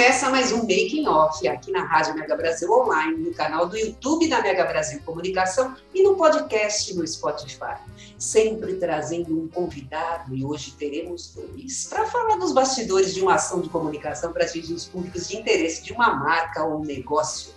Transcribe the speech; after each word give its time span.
Começa 0.00 0.30
mais 0.30 0.50
um 0.50 0.60
Making 0.60 1.06
Off 1.08 1.46
aqui 1.46 1.70
na 1.70 1.84
Rádio 1.84 2.14
Mega 2.14 2.34
Brasil 2.34 2.72
Online, 2.72 3.18
no 3.18 3.34
canal 3.34 3.68
do 3.68 3.76
YouTube 3.76 4.30
da 4.30 4.40
Mega 4.40 4.64
Brasil 4.64 4.98
Comunicação 5.04 5.76
e 5.92 6.02
no 6.02 6.16
podcast 6.16 6.94
no 6.94 7.06
Spotify. 7.06 7.76
Sempre 8.18 8.76
trazendo 8.76 9.38
um 9.38 9.46
convidado 9.46 10.34
e 10.34 10.42
hoje 10.42 10.70
teremos 10.70 11.34
dois 11.34 11.84
para 11.84 12.06
falar 12.06 12.38
dos 12.38 12.54
bastidores 12.54 13.12
de 13.12 13.20
uma 13.20 13.34
ação 13.34 13.60
de 13.60 13.68
comunicação 13.68 14.32
para 14.32 14.44
atingir 14.44 14.72
os 14.72 14.86
públicos 14.86 15.28
de 15.28 15.36
interesse 15.36 15.82
de 15.82 15.92
uma 15.92 16.14
marca 16.14 16.64
ou 16.64 16.80
um 16.80 16.84
negócio. 16.84 17.52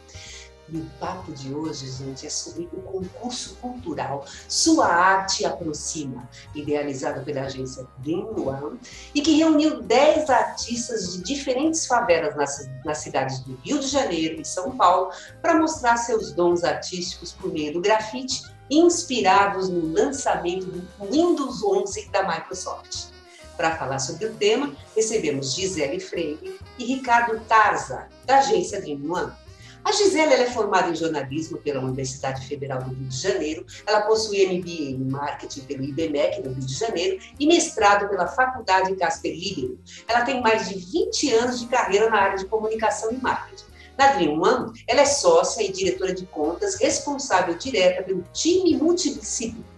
E 0.69 0.77
o 0.77 0.85
papo 0.99 1.31
de 1.33 1.53
hoje, 1.53 1.89
gente, 1.91 2.25
é 2.25 2.29
sobre 2.29 2.69
o 2.71 2.81
concurso 2.81 3.55
cultural 3.55 4.25
Sua 4.47 4.87
Arte 4.87 5.45
Aproxima, 5.45 6.29
idealizado 6.55 7.23
pela 7.25 7.41
agência 7.41 7.85
Dream 7.97 8.33
One 8.37 8.79
e 9.13 9.21
que 9.21 9.35
reuniu 9.35 9.81
10 9.81 10.29
artistas 10.29 11.13
de 11.13 11.23
diferentes 11.23 11.85
favelas 11.85 12.35
nas, 12.35 12.69
nas 12.85 12.99
cidades 12.99 13.39
do 13.39 13.55
Rio 13.57 13.79
de 13.79 13.87
Janeiro 13.87 14.41
e 14.41 14.45
São 14.45 14.75
Paulo 14.77 15.11
para 15.41 15.59
mostrar 15.59 15.97
seus 15.97 16.31
dons 16.31 16.63
artísticos 16.63 17.33
por 17.33 17.51
meio 17.51 17.73
do 17.73 17.81
grafite, 17.81 18.41
inspirados 18.69 19.67
no 19.69 19.91
lançamento 19.91 20.65
do 20.65 21.11
Windows 21.11 21.61
11 21.61 22.09
da 22.09 22.23
Microsoft. 22.25 23.11
Para 23.57 23.75
falar 23.75 23.99
sobre 23.99 24.25
o 24.25 24.33
tema, 24.33 24.73
recebemos 24.95 25.53
Gisele 25.53 25.99
Freire 25.99 26.59
e 26.79 26.85
Ricardo 26.85 27.39
Tarza, 27.41 28.07
da 28.25 28.39
agência 28.39 28.81
Dream 28.81 29.01
One. 29.11 29.42
A 29.83 29.91
Gisele 29.91 30.33
é 30.33 30.49
formada 30.49 30.89
em 30.89 30.95
jornalismo 30.95 31.57
pela 31.57 31.81
Universidade 31.81 32.47
Federal 32.47 32.81
do 32.81 32.95
Rio 32.95 33.07
de 33.09 33.17
Janeiro. 33.17 33.65
Ela 33.85 34.01
possui 34.03 34.45
MBA 34.45 34.91
em 34.91 34.97
marketing 34.97 35.61
pelo 35.61 35.83
IBMEC 35.83 36.41
no 36.41 36.53
Rio 36.53 36.65
de 36.65 36.73
Janeiro 36.73 37.21
e 37.37 37.45
mestrado 37.45 38.07
pela 38.07 38.27
Faculdade 38.27 38.95
Casper 38.95 39.33
Libero. 39.33 39.77
Ela 40.07 40.21
tem 40.21 40.41
mais 40.41 40.69
de 40.69 40.75
20 40.75 41.33
anos 41.33 41.59
de 41.59 41.67
carreira 41.67 42.09
na 42.09 42.17
área 42.17 42.37
de 42.37 42.45
comunicação 42.45 43.11
e 43.11 43.17
marketing. 43.17 43.65
Na 43.97 44.13
Dream 44.13 44.41
One, 44.41 44.71
ela 44.87 45.01
é 45.01 45.05
sócia 45.05 45.61
e 45.61 45.71
diretora 45.71 46.13
de 46.13 46.25
contas, 46.27 46.75
responsável 46.75 47.55
direta 47.55 48.03
pelo 48.03 48.23
time 48.33 48.79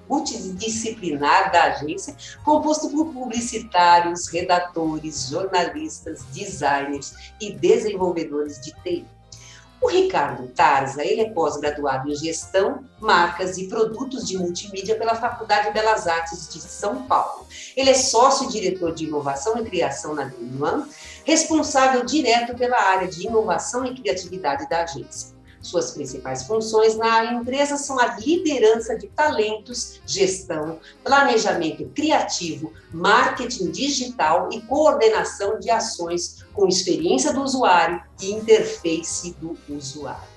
multidisciplinar 0.08 1.52
da 1.52 1.64
agência, 1.64 2.16
composto 2.44 2.90
por 2.92 3.12
publicitários, 3.12 4.28
redatores, 4.28 5.30
jornalistas, 5.30 6.23
designers 6.25 7.34
e 7.42 7.52
desenvolvedores 7.52 8.62
de 8.62 8.72
TI. 8.84 9.06
O 9.81 9.88
Ricardo 9.88 10.48
Tarza, 10.48 11.04
ele 11.04 11.22
é 11.22 11.30
pós-graduado 11.30 12.09
em 12.09 12.16
Gestão, 12.16 12.84
Marcas 13.00 13.58
e 13.58 13.68
Produtos 13.68 14.28
de 14.28 14.38
Multimídia 14.38 14.95
pela 14.95 15.16
Faculdade 15.16 15.68
de 15.68 15.73
Belas 15.73 16.08
Artes 16.08 16.48
de 16.52 16.59
São 16.59 17.04
Paulo. 17.04 17.45
Ele 17.76 17.90
é 17.90 17.94
sócio-diretor 17.94 18.94
de 18.94 19.06
Inovação 19.06 19.58
e 19.59 19.66
Criação 19.66 20.16
na 20.16 20.24
Dream 20.25 20.88
responsável 21.25 22.06
direto 22.06 22.56
pela 22.56 22.80
área 22.80 23.08
de 23.08 23.28
Inovação 23.28 23.85
e 23.85 23.94
Criatividade 23.96 24.69
da 24.69 24.84
agência. 24.84 25.34
Suas 25.66 25.90
principais 25.90 26.44
funções 26.44 26.96
na 26.96 27.34
empresa 27.34 27.76
são 27.76 28.00
a 28.00 28.18
liderança 28.18 28.96
de 28.96 29.08
talentos, 29.08 30.00
gestão, 30.06 30.80
planejamento 31.03 31.86
criativo, 31.86 32.72
marketing 32.94 33.72
digital 33.72 34.48
e 34.52 34.62
coordenação 34.62 35.59
de 35.59 35.72
ações 35.72 36.46
com 36.53 36.68
experiência 36.68 37.34
do 37.34 37.42
usuário 37.42 38.00
e 38.22 38.31
interface 38.31 39.36
do 39.42 39.58
usuário. 39.68 40.36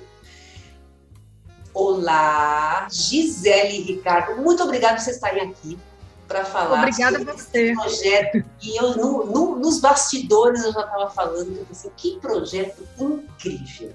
Olá, 1.75 2.89
Gisele 2.91 3.81
e 3.81 3.83
Ricardo, 3.83 4.41
muito 4.41 4.63
obrigada 4.63 4.95
por 4.95 5.03
vocês 5.03 5.17
estarem 5.17 5.43
aqui 5.43 5.79
para 6.27 6.47
falar 6.47 6.79
Obrigada 6.79 7.19
sobre 7.19 7.33
você. 7.35 7.63
esse 7.65 7.75
projeto. 7.75 8.45
E 8.63 8.83
eu, 8.83 8.97
no, 8.97 9.27
no, 9.27 9.57
nos 9.57 9.79
bastidores, 9.79 10.65
eu 10.65 10.73
já 10.73 10.81
estava 10.81 11.11
falando, 11.11 11.67
pensei, 11.67 11.91
que 11.99 12.19
projeto 12.19 12.83
incrível. 12.99 13.93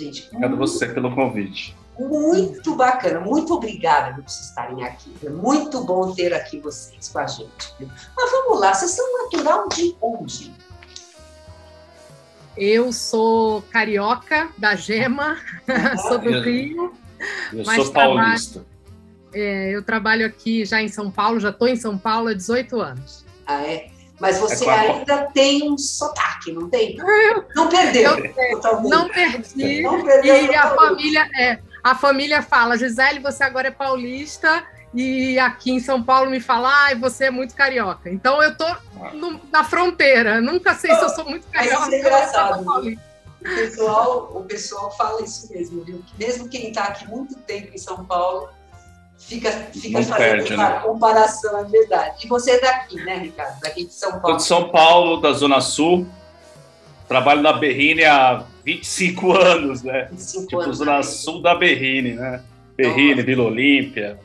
Gente, 0.00 0.28
Obrigado 0.28 0.56
muito, 0.56 0.70
você 0.70 0.86
pelo 0.86 1.14
convite. 1.14 1.76
Muito 1.98 2.74
bacana, 2.74 3.20
muito 3.20 3.52
obrigada 3.52 4.14
por 4.14 4.22
vocês 4.22 4.48
estarem 4.48 4.82
aqui. 4.82 5.14
É 5.22 5.28
muito 5.28 5.84
bom 5.84 6.14
ter 6.14 6.32
aqui 6.32 6.58
vocês 6.58 7.10
com 7.10 7.18
a 7.18 7.26
gente. 7.26 7.74
Mas 8.16 8.30
vamos 8.30 8.58
lá, 8.58 8.72
vocês 8.72 8.92
são 8.92 9.22
natural 9.22 9.68
de 9.68 9.94
onde? 10.00 10.54
Eu 12.56 12.90
sou 12.94 13.60
carioca 13.70 14.48
da 14.56 14.74
Gema, 14.74 15.36
ah, 15.68 15.96
sou 16.08 16.18
do 16.18 16.30
eu, 16.30 16.42
Rio. 16.42 16.94
Eu 17.52 17.64
sou 17.66 17.92
paulista. 17.92 18.60
Trabalho, 18.60 18.66
é, 19.34 19.76
eu 19.76 19.82
trabalho 19.82 20.26
aqui 20.26 20.64
já 20.64 20.80
em 20.80 20.88
São 20.88 21.10
Paulo, 21.10 21.38
já 21.38 21.50
estou 21.50 21.68
em 21.68 21.76
São 21.76 21.98
Paulo 21.98 22.28
há 22.28 22.34
18 22.34 22.80
anos. 22.80 23.26
Ah, 23.46 23.62
é? 23.66 23.90
Mas 24.20 24.38
você 24.38 24.66
é 24.66 24.70
ainda 24.70 25.30
tem 25.32 25.68
um 25.68 25.78
sotaque, 25.78 26.52
não 26.52 26.68
tem? 26.68 26.96
Não 27.56 27.68
perdeu. 27.70 28.18
Eu, 28.18 28.82
não 28.82 29.08
perdi. 29.08 29.80
Não 29.80 30.04
perdeu 30.04 30.44
e 30.44 30.54
a 30.54 30.74
família, 30.74 31.28
é, 31.34 31.58
a 31.82 31.94
família 31.94 32.42
fala, 32.42 32.76
Gisele, 32.76 33.18
você 33.18 33.42
agora 33.42 33.68
é 33.68 33.70
paulista 33.70 34.62
e 34.92 35.38
aqui 35.38 35.70
em 35.70 35.80
São 35.80 36.02
Paulo 36.02 36.30
me 36.30 36.38
fala, 36.38 36.70
ai, 36.84 36.94
você 36.96 37.26
é 37.26 37.30
muito 37.30 37.54
carioca. 37.54 38.10
Então 38.10 38.42
eu 38.42 38.54
tô 38.54 38.66
no, 39.14 39.40
na 39.50 39.64
fronteira. 39.64 40.38
Nunca 40.40 40.74
sei 40.74 40.94
se 40.94 41.02
eu 41.02 41.08
sou 41.08 41.24
muito 41.24 41.46
carioca. 41.50 41.86
Isso 41.86 41.94
é 41.94 41.98
engraçado. 42.00 42.98
O 43.40 43.42
pessoal, 43.42 44.32
o 44.34 44.44
pessoal 44.44 44.94
fala 44.98 45.22
isso 45.22 45.50
mesmo, 45.50 45.82
viu? 45.82 46.04
Mesmo 46.18 46.46
quem 46.46 46.68
está 46.68 46.84
aqui 46.84 47.08
muito 47.08 47.36
tempo 47.36 47.74
em 47.74 47.78
São 47.78 48.04
Paulo 48.04 48.50
fica, 49.20 49.50
fica 49.72 50.02
fazendo 50.02 50.16
perde, 50.16 50.54
uma 50.54 50.68
né? 50.70 50.80
comparação, 50.80 51.58
é 51.58 51.64
verdade. 51.64 52.26
E 52.26 52.28
você 52.28 52.52
é 52.52 52.60
daqui, 52.60 52.96
né, 52.96 53.18
Ricardo? 53.18 53.60
Daqui 53.60 53.84
de 53.84 53.94
São 53.94 54.12
Paulo. 54.12 54.26
Sou 54.26 54.36
de 54.36 54.42
São 54.42 54.68
Paulo, 54.70 55.20
da 55.20 55.32
Zona 55.32 55.60
Sul. 55.60 56.06
Trabalho 57.06 57.42
na 57.42 57.52
Berrine 57.52 58.04
há 58.04 58.44
25 58.64 59.32
anos, 59.36 59.82
né? 59.82 60.08
25 60.10 60.46
tipo, 60.46 60.60
anos. 60.60 60.78
Zona 60.78 61.02
Sul 61.02 61.42
da 61.42 61.54
Berrine, 61.54 62.14
né? 62.14 62.42
Berrine, 62.76 63.22
Vila 63.22 63.44
Olímpia, 63.44 64.18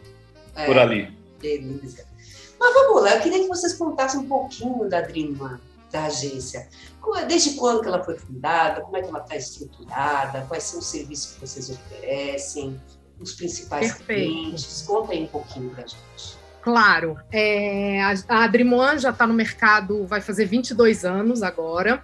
é, 0.55 0.65
por 0.65 0.77
ali. 0.77 1.11
Beleza. 1.41 2.05
Mas 2.57 2.73
vamos 2.73 3.03
lá, 3.03 3.15
eu 3.15 3.21
queria 3.21 3.39
que 3.39 3.47
vocês 3.47 3.73
contassem 3.73 4.21
um 4.21 4.27
pouquinho 4.27 4.89
da 4.89 5.01
Dream 5.01 5.35
One, 5.39 5.59
da 5.91 6.05
agência. 6.05 6.69
É, 7.17 7.25
desde 7.25 7.51
quando 7.55 7.81
que 7.81 7.87
ela 7.87 8.03
foi 8.03 8.17
fundada, 8.17 8.81
como 8.81 8.95
é 8.97 9.01
que 9.01 9.09
ela 9.09 9.19
está 9.19 9.35
estruturada, 9.35 10.45
quais 10.47 10.63
são 10.63 10.79
os 10.79 10.87
serviços 10.87 11.33
que 11.33 11.41
vocês 11.41 11.69
oferecem, 11.69 12.79
os 13.19 13.33
principais 13.33 13.93
Perfeito. 13.93 14.31
clientes? 14.31 14.83
Conta 14.85 15.13
aí 15.13 15.23
um 15.23 15.27
pouquinho 15.27 15.69
para 15.69 15.83
a 15.83 15.87
gente. 15.87 16.45
Claro, 16.61 17.17
é, 17.31 18.01
a, 18.01 18.43
a 18.43 18.97
já 18.97 19.11
está 19.11 19.27
no 19.27 19.35
mercado, 19.35 20.05
vai 20.07 20.19
fazer 20.19 20.45
22 20.45 21.05
anos 21.05 21.43
agora, 21.43 22.03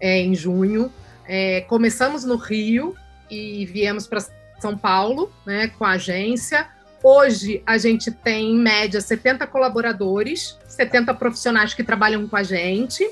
é, 0.00 0.20
em 0.20 0.34
junho. 0.34 0.90
É, 1.26 1.60
começamos 1.62 2.24
no 2.24 2.36
Rio 2.36 2.96
e 3.30 3.66
viemos 3.66 4.06
para 4.06 4.24
São 4.60 4.78
Paulo 4.78 5.30
né, 5.44 5.68
com 5.68 5.84
a 5.84 5.90
agência. 5.90 6.66
Hoje 7.02 7.62
a 7.66 7.76
gente 7.76 8.10
tem, 8.10 8.52
em 8.52 8.58
média, 8.58 9.00
70 9.00 9.46
colaboradores, 9.46 10.58
70 10.66 11.12
profissionais 11.14 11.74
que 11.74 11.84
trabalham 11.84 12.26
com 12.26 12.36
a 12.36 12.42
gente. 12.42 13.08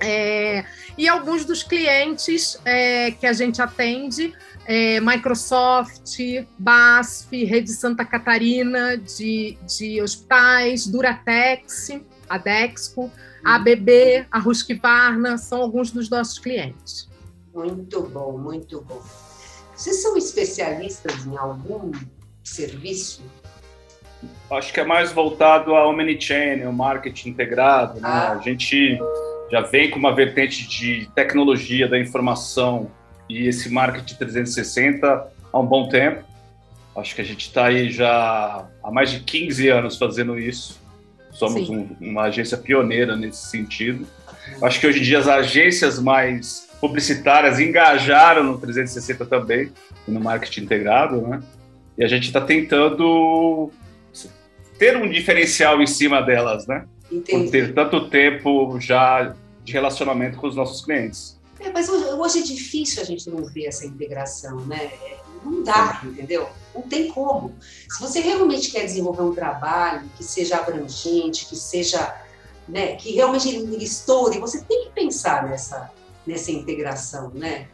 É, 0.00 0.64
e 0.96 1.08
alguns 1.08 1.44
dos 1.44 1.64
clientes 1.64 2.56
é, 2.64 3.10
que 3.10 3.26
a 3.26 3.32
gente 3.32 3.60
atende 3.60 4.32
é, 4.66 5.00
Microsoft, 5.00 6.18
BASF, 6.58 7.44
Rede 7.44 7.70
Santa 7.70 8.04
Catarina 8.04 8.96
de, 8.96 9.58
de 9.66 10.00
hospitais, 10.02 10.86
Duratex, 10.86 11.90
a 12.28 12.38
Dexco, 12.38 13.10
a 13.44 13.56
ABB, 13.56 14.26
a 14.30 14.38
Husqvarna, 14.38 15.38
são 15.38 15.60
alguns 15.62 15.90
dos 15.90 16.08
nossos 16.08 16.38
clientes. 16.38 17.08
Muito 17.54 18.02
bom, 18.02 18.38
muito 18.38 18.80
bom. 18.82 19.02
Vocês 19.74 20.02
são 20.02 20.16
especialistas 20.16 21.26
em 21.26 21.36
algum 21.36 21.90
serviço? 22.44 23.22
Acho 24.50 24.72
que 24.72 24.80
é 24.80 24.84
mais 24.84 25.10
voltado 25.10 25.74
ao 25.74 25.90
omnichannel, 25.90 26.72
marketing 26.72 27.30
integrado. 27.30 27.94
Né? 27.94 28.08
Ah. 28.08 28.32
A 28.32 28.38
gente 28.38 28.98
já 29.50 29.62
vem 29.62 29.90
com 29.90 29.98
uma 29.98 30.14
vertente 30.14 30.68
de 30.68 31.10
tecnologia 31.14 31.88
da 31.88 31.98
informação 31.98 32.90
e 33.30 33.46
esse 33.46 33.70
marketing 33.70 34.16
360 34.16 35.28
há 35.52 35.58
um 35.58 35.64
bom 35.64 35.88
tempo. 35.88 36.24
Acho 36.96 37.14
que 37.14 37.20
a 37.20 37.24
gente 37.24 37.46
está 37.46 37.66
aí 37.66 37.88
já 37.90 38.66
há 38.82 38.90
mais 38.90 39.12
de 39.12 39.20
15 39.20 39.68
anos 39.68 39.96
fazendo 39.96 40.36
isso. 40.36 40.80
Somos 41.30 41.70
um, 41.70 41.88
uma 42.00 42.22
agência 42.22 42.58
pioneira 42.58 43.16
nesse 43.16 43.48
sentido. 43.48 44.04
Acho 44.60 44.80
que 44.80 44.86
hoje 44.86 44.98
em 44.98 45.02
dia 45.02 45.20
as 45.20 45.28
agências 45.28 46.00
mais 46.00 46.68
publicitárias 46.80 47.60
engajaram 47.60 48.42
no 48.42 48.58
360 48.58 49.24
também, 49.26 49.70
no 50.08 50.18
marketing 50.18 50.62
integrado, 50.62 51.20
né? 51.20 51.40
E 51.96 52.02
a 52.02 52.08
gente 52.08 52.26
está 52.26 52.40
tentando 52.40 53.70
ter 54.76 54.96
um 54.96 55.08
diferencial 55.08 55.80
em 55.80 55.86
cima 55.86 56.20
delas, 56.20 56.66
né? 56.66 56.84
Entendi. 57.12 57.44
Por 57.44 57.50
ter 57.50 57.74
tanto 57.74 58.08
tempo 58.08 58.80
já 58.80 59.36
de 59.62 59.72
relacionamento 59.72 60.36
com 60.38 60.48
os 60.48 60.56
nossos 60.56 60.84
clientes. 60.84 61.39
É, 61.60 61.70
mas 61.70 61.88
hoje, 61.88 62.04
hoje, 62.06 62.38
é 62.38 62.42
difícil 62.42 63.02
a 63.02 63.04
gente 63.04 63.28
não 63.28 63.44
ver 63.44 63.66
essa 63.66 63.86
integração, 63.86 64.60
né? 64.66 64.90
Não 65.44 65.62
dá, 65.62 66.00
entendeu? 66.02 66.48
Não 66.74 66.82
tem 66.82 67.08
como. 67.08 67.54
Se 67.60 68.00
você 68.00 68.20
realmente 68.20 68.70
quer 68.70 68.84
desenvolver 68.84 69.22
um 69.22 69.34
trabalho 69.34 70.08
que 70.16 70.24
seja 70.24 70.56
abrangente, 70.56 71.46
que 71.46 71.56
seja, 71.56 72.14
né, 72.68 72.96
que 72.96 73.12
realmente 73.12 73.48
ele, 73.48 73.84
estoure, 73.84 74.38
você 74.38 74.62
tem 74.62 74.84
que 74.84 74.90
pensar 74.90 75.48
nessa, 75.48 75.90
nessa 76.26 76.50
integração, 76.50 77.30
né? 77.30 77.68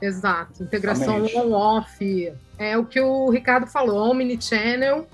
Exato, 0.00 0.62
integração 0.62 1.24
on-off. 1.36 2.32
É 2.58 2.76
o 2.76 2.84
que 2.84 3.00
o 3.00 3.30
Ricardo 3.30 3.66
falou, 3.66 4.10
omnichannel 4.10 5.06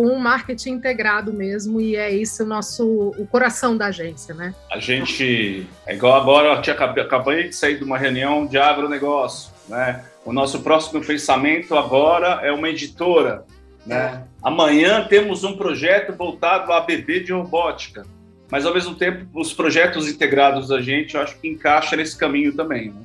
com 0.00 0.06
um 0.06 0.18
marketing 0.18 0.70
integrado 0.70 1.30
mesmo, 1.30 1.78
e 1.78 1.94
é 1.94 2.10
isso 2.10 2.42
o 2.42 2.46
nosso 2.46 3.14
o 3.18 3.26
coração 3.26 3.76
da 3.76 3.86
agência, 3.86 4.34
né? 4.34 4.54
A 4.72 4.78
gente, 4.78 5.66
é 5.86 5.94
igual 5.94 6.18
agora, 6.18 6.54
eu 6.54 6.62
tinha, 6.62 6.74
acabei 6.74 7.48
de 7.50 7.54
sair 7.54 7.76
de 7.76 7.84
uma 7.84 7.98
reunião 7.98 8.46
de 8.46 8.56
agronegócio, 8.56 9.52
né? 9.68 10.02
O 10.24 10.32
nosso 10.32 10.60
próximo 10.60 11.04
pensamento 11.04 11.76
agora 11.76 12.40
é 12.42 12.50
uma 12.50 12.70
editora, 12.70 13.44
né? 13.84 14.24
É. 14.24 14.30
Amanhã 14.42 15.06
temos 15.06 15.44
um 15.44 15.54
projeto 15.54 16.16
voltado 16.16 16.72
a 16.72 16.80
bebê 16.80 17.20
de 17.20 17.32
robótica, 17.34 18.06
mas 18.50 18.64
ao 18.64 18.72
mesmo 18.72 18.94
tempo 18.94 19.26
os 19.34 19.52
projetos 19.52 20.08
integrados 20.08 20.68
da 20.68 20.80
gente, 20.80 21.14
eu 21.14 21.20
acho 21.20 21.38
que 21.38 21.46
encaixa 21.46 21.94
nesse 21.94 22.16
caminho 22.16 22.54
também, 22.54 22.88
né? 22.88 23.02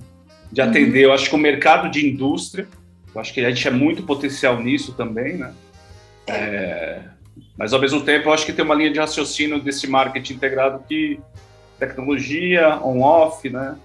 De 0.50 0.62
atender, 0.62 1.04
uhum. 1.04 1.12
eu 1.12 1.14
acho 1.14 1.28
que 1.28 1.36
o 1.36 1.40
mercado 1.40 1.92
de 1.92 2.08
indústria, 2.08 2.66
eu 3.14 3.20
acho 3.20 3.34
que 3.34 3.44
a 3.44 3.50
gente 3.50 3.68
é 3.68 3.72
muito 3.72 4.02
potencial 4.04 4.62
nisso 4.62 4.94
também, 4.94 5.36
né? 5.36 5.54
É, 6.28 7.02
mas 7.58 7.74
ao 7.74 7.80
mesmo 7.80 8.04
tempo, 8.04 8.30
eu 8.30 8.34
acho 8.34 8.46
que 8.46 8.54
tem 8.54 8.66
uma 8.66 8.76
linha 8.76 8.92
de 8.92 9.00
raciocínio 9.00 9.62
desse 9.62 9.88
marketing 9.88 10.34
integrado 10.34 10.84
que 10.88 11.20
tecnologia, 11.80 12.80
on-off, 12.82 13.50
né? 13.50 13.78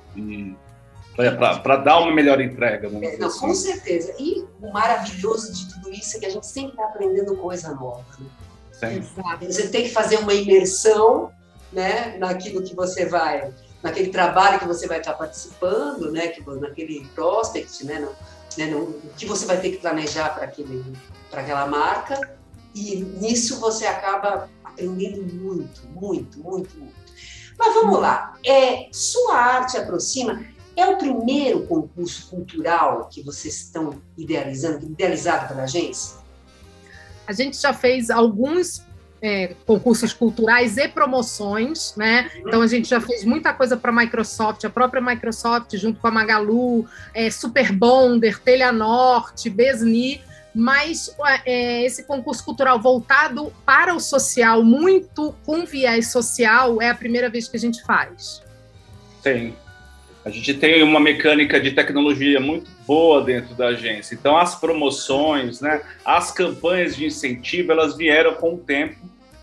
Para 1.63 1.77
dar 1.77 1.99
uma 2.01 2.13
melhor 2.13 2.41
entrega. 2.41 2.89
É, 2.89 3.17
não, 3.17 3.29
assim. 3.29 3.41
Com 3.41 3.55
certeza. 3.55 4.15
E 4.19 4.45
o 4.61 4.73
maravilhoso 4.73 5.53
de 5.53 5.75
tudo 5.75 5.91
isso 5.93 6.17
é 6.17 6.21
que 6.21 6.27
a 6.27 6.31
gente 6.31 6.47
sempre 6.47 6.71
está 6.71 6.85
aprendendo 6.85 7.37
coisa 7.37 7.75
nova. 7.75 8.05
Né? 8.19 9.03
Você 9.43 9.69
tem 9.69 9.85
que 9.85 9.91
fazer 9.91 10.17
uma 10.19 10.33
imersão 10.33 11.31
né, 11.73 12.17
naquilo 12.19 12.63
que 12.63 12.75
você 12.75 13.07
vai, 13.07 13.53
naquele 13.83 14.11
trabalho 14.11 14.59
que 14.59 14.67
você 14.67 14.87
vai 14.87 14.99
estar 14.99 15.13
participando, 15.15 16.11
né, 16.11 16.29
que, 16.29 16.43
naquele 16.59 17.07
prospect, 17.15 17.85
né, 17.85 17.99
no, 17.99 18.09
né, 18.57 18.71
no, 18.71 18.95
que 19.17 19.27
você 19.27 19.45
vai 19.47 19.61
ter 19.61 19.71
que 19.71 19.79
planejar 19.79 20.35
para 20.35 20.45
aquele 20.45 20.83
para 21.31 21.43
aquela 21.43 21.67
marca, 21.67 22.39
e 22.75 22.97
nisso 22.97 23.61
você 23.61 23.87
acaba 23.87 24.49
aprendendo 24.65 25.23
muito, 25.35 25.83
muito, 25.89 26.39
muito, 26.41 26.79
muito. 26.79 27.01
Mas 27.59 27.75
vamos 27.75 28.01
lá, 28.01 28.35
é, 28.45 28.89
Sua 28.91 29.37
Arte 29.37 29.77
Aproxima 29.77 30.45
é 30.77 30.87
o 30.87 30.97
primeiro 30.97 31.67
concurso 31.67 32.29
cultural 32.31 33.09
que 33.09 33.23
vocês 33.23 33.55
estão 33.55 34.01
idealizando, 34.17 34.87
idealizado 34.87 35.49
pela 35.49 35.65
agência? 35.65 36.19
A 37.27 37.33
gente 37.33 37.61
já 37.61 37.73
fez 37.73 38.11
alguns 38.11 38.83
é, 39.23 39.55
concursos 39.67 40.13
culturais 40.13 40.77
e 40.79 40.89
promoções, 40.89 41.95
né? 41.97 42.31
Então 42.37 42.63
a 42.63 42.67
gente 42.67 42.89
já 42.89 43.01
fez 43.01 43.25
muita 43.25 43.53
coisa 43.53 43.77
para 43.77 43.91
a 43.91 43.95
Microsoft, 43.95 44.65
a 44.65 44.71
própria 44.71 45.03
Microsoft 45.03 45.77
junto 45.77 46.01
com 46.01 46.07
a 46.09 46.11
Magalu, 46.11 46.87
é, 47.13 47.31
Super 47.31 47.73
Bonder, 47.73 48.41
Telha 48.41 48.73
Norte, 48.73 49.51
Besni, 49.51 50.23
mas 50.55 51.15
é, 51.47 51.85
esse 51.85 52.05
concurso 52.05 52.45
cultural 52.45 52.81
voltado 52.81 53.53
para 53.65 53.95
o 53.95 54.01
social, 54.01 54.63
muito 54.63 55.35
com 55.45 55.65
viés 55.65 56.11
social, 56.11 56.81
é 56.81 56.89
a 56.89 56.95
primeira 56.95 57.29
vez 57.29 57.49
que 57.49 57.57
a 57.57 57.61
gente 57.61 57.83
faz. 57.85 58.43
Tem. 59.23 59.55
A 60.25 60.29
gente 60.29 60.53
tem 60.55 60.83
uma 60.83 61.01
mecânica 61.01 61.59
de 61.59 61.71
tecnologia 61.71 62.39
muito 62.39 62.71
boa 62.87 63.23
dentro 63.23 63.55
da 63.55 63.69
agência. 63.69 64.15
Então, 64.15 64.37
as 64.37 64.55
promoções, 64.55 65.61
né, 65.61 65.81
as 66.05 66.31
campanhas 66.31 66.95
de 66.95 67.07
incentivo, 67.07 67.73
elas 67.73 67.97
vieram 67.97 68.35
com 68.35 68.55
o 68.55 68.59
tempo 68.59 68.97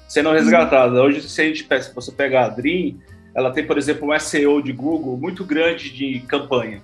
sendo 0.07 0.31
resgatadas. 0.31 0.97
Hoje, 0.99 1.21
se 1.21 1.41
a 1.41 1.45
gente 1.45 1.67
se 1.81 1.93
você 1.93 2.11
pegar 2.11 2.45
a 2.45 2.49
Dream, 2.49 2.95
ela 3.35 3.51
tem, 3.51 3.65
por 3.65 3.77
exemplo, 3.77 4.11
um 4.11 4.19
SEO 4.19 4.61
de 4.61 4.71
Google 4.71 5.17
muito 5.17 5.43
grande 5.43 5.89
de 5.89 6.19
campanha. 6.21 6.81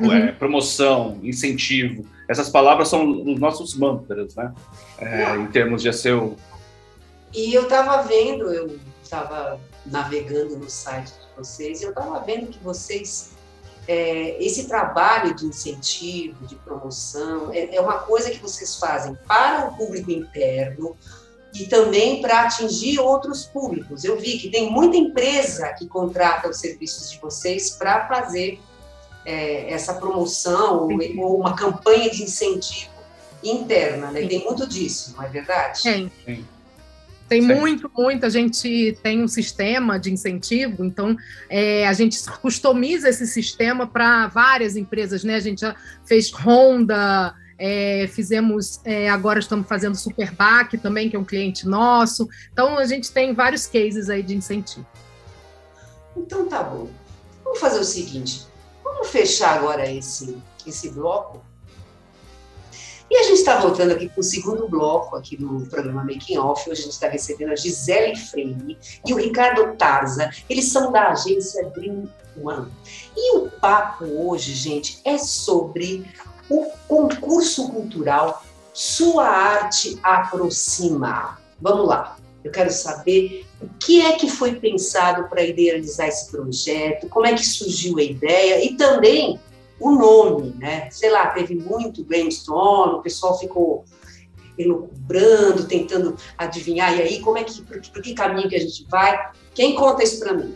Uhum. 0.00 0.12
É, 0.12 0.32
promoção, 0.32 1.18
incentivo. 1.22 2.06
Essas 2.32 2.48
palavras 2.48 2.88
são 2.88 3.10
os 3.10 3.38
nossos 3.38 3.76
mantras, 3.76 4.34
né? 4.34 4.54
É, 4.98 5.36
em 5.36 5.46
termos 5.48 5.82
de 5.82 5.92
SEO. 5.92 6.34
E 7.34 7.52
eu 7.52 7.64
estava 7.64 8.02
vendo, 8.02 8.50
eu 8.52 8.78
estava 9.02 9.60
navegando 9.84 10.56
no 10.56 10.70
site 10.70 11.12
de 11.12 11.36
vocês, 11.36 11.82
e 11.82 11.84
eu 11.84 11.90
estava 11.90 12.20
vendo 12.20 12.46
que 12.46 12.58
vocês, 12.64 13.32
é, 13.86 14.42
esse 14.42 14.66
trabalho 14.66 15.34
de 15.34 15.44
incentivo, 15.44 16.46
de 16.46 16.56
promoção, 16.56 17.52
é, 17.52 17.76
é 17.76 17.80
uma 17.80 17.98
coisa 17.98 18.30
que 18.30 18.38
vocês 18.38 18.76
fazem 18.76 19.14
para 19.28 19.68
o 19.68 19.76
público 19.76 20.10
interno, 20.10 20.96
e 21.54 21.66
também 21.66 22.22
para 22.22 22.44
atingir 22.44 22.98
outros 22.98 23.44
públicos. 23.44 24.04
Eu 24.04 24.18
vi 24.18 24.38
que 24.38 24.48
tem 24.48 24.70
muita 24.70 24.96
empresa 24.96 25.70
que 25.74 25.86
contrata 25.86 26.48
os 26.48 26.58
serviços 26.58 27.10
de 27.10 27.20
vocês 27.20 27.72
para 27.72 28.08
fazer 28.08 28.58
é, 29.24 29.72
essa 29.72 29.94
promoção 29.94 30.88
ou, 31.18 31.38
uma 31.38 31.54
campanha 31.54 32.10
de 32.10 32.22
incentivo 32.22 32.92
interna, 33.42 34.10
né? 34.10 34.26
Tem 34.26 34.44
muito 34.44 34.66
disso, 34.66 35.14
não 35.16 35.24
é 35.24 35.28
verdade? 35.28 35.82
Tem. 35.82 36.12
Sim. 36.24 36.44
Tem 37.28 37.40
Sim. 37.40 37.54
muito, 37.54 37.90
muito. 37.96 38.26
A 38.26 38.28
gente 38.28 38.98
tem 39.02 39.22
um 39.22 39.28
sistema 39.28 39.98
de 39.98 40.12
incentivo, 40.12 40.84
então 40.84 41.16
é, 41.48 41.86
a 41.88 41.92
gente 41.94 42.22
customiza 42.42 43.08
esse 43.08 43.26
sistema 43.26 43.86
para 43.86 44.26
várias 44.26 44.76
empresas, 44.76 45.24
né? 45.24 45.36
A 45.36 45.40
gente 45.40 45.62
já 45.62 45.74
fez 46.04 46.30
Honda, 46.30 47.34
é, 47.58 48.06
fizemos, 48.08 48.80
é, 48.84 49.08
agora 49.08 49.38
estamos 49.38 49.66
fazendo 49.66 49.96
Superbac 49.96 50.76
também, 50.78 51.08
que 51.08 51.16
é 51.16 51.18
um 51.18 51.24
cliente 51.24 51.66
nosso. 51.66 52.28
Então 52.52 52.76
a 52.76 52.84
gente 52.84 53.10
tem 53.10 53.32
vários 53.32 53.66
cases 53.66 54.10
aí 54.10 54.22
de 54.22 54.36
incentivo. 54.36 54.86
Então 56.16 56.46
tá 56.48 56.62
bom. 56.62 56.90
Vamos 57.42 57.60
fazer 57.60 57.78
o 57.78 57.84
seguinte: 57.84 58.46
Vamos 58.92 59.08
fechar 59.08 59.58
agora 59.58 59.90
esse, 59.90 60.36
esse 60.66 60.90
bloco. 60.90 61.42
E 63.10 63.16
a 63.16 63.22
gente 63.24 63.38
está 63.38 63.58
voltando 63.58 63.92
aqui 63.92 64.08
para 64.08 64.20
o 64.20 64.22
segundo 64.22 64.68
bloco 64.68 65.16
aqui 65.16 65.40
no 65.40 65.66
programa 65.66 66.04
Making 66.04 66.38
Off. 66.38 66.70
Hoje 66.70 66.80
a 66.80 66.84
gente 66.84 66.92
está 66.92 67.08
recebendo 67.08 67.52
a 67.52 67.56
Gisele 67.56 68.16
Freire 68.16 68.78
e 69.06 69.12
o 69.12 69.16
Ricardo 69.16 69.76
Tarza. 69.76 70.30
Eles 70.48 70.70
são 70.70 70.92
da 70.92 71.08
agência 71.08 71.68
Dream 71.70 72.08
One. 72.42 72.70
E 73.16 73.36
o 73.36 73.50
papo 73.50 74.04
hoje, 74.04 74.54
gente, 74.54 75.00
é 75.04 75.18
sobre 75.18 76.06
o 76.48 76.70
concurso 76.86 77.70
cultural 77.70 78.42
Sua 78.72 79.26
Arte 79.26 79.98
Aproxima. 80.02 81.38
Vamos 81.60 81.86
lá. 81.86 82.16
Eu 82.44 82.50
quero 82.50 82.70
saber 82.70 83.46
o 83.60 83.68
que 83.78 84.00
é 84.00 84.12
que 84.12 84.28
foi 84.28 84.56
pensado 84.56 85.28
para 85.28 85.44
idealizar 85.44 86.08
esse 86.08 86.30
projeto, 86.30 87.08
como 87.08 87.26
é 87.26 87.34
que 87.34 87.46
surgiu 87.46 87.98
a 87.98 88.02
ideia 88.02 88.64
e 88.64 88.76
também 88.76 89.38
o 89.78 89.92
nome, 89.92 90.54
né? 90.58 90.88
Sei 90.90 91.10
lá, 91.10 91.28
teve 91.28 91.54
muito 91.54 92.04
brainstorm, 92.04 92.96
o 92.96 93.02
pessoal 93.02 93.38
ficou 93.38 93.84
elucubrando, 94.58 95.66
tentando 95.66 96.16
adivinhar, 96.36 96.96
e 96.96 97.02
aí 97.02 97.20
como 97.20 97.38
é 97.38 97.44
que, 97.44 97.62
por, 97.62 97.80
por 97.80 98.02
que 98.02 98.14
caminho 98.14 98.48
que 98.48 98.56
a 98.56 98.60
gente 98.60 98.86
vai? 98.88 99.30
Quem 99.54 99.74
conta 99.74 100.02
isso 100.02 100.20
para 100.20 100.34
mim? 100.34 100.54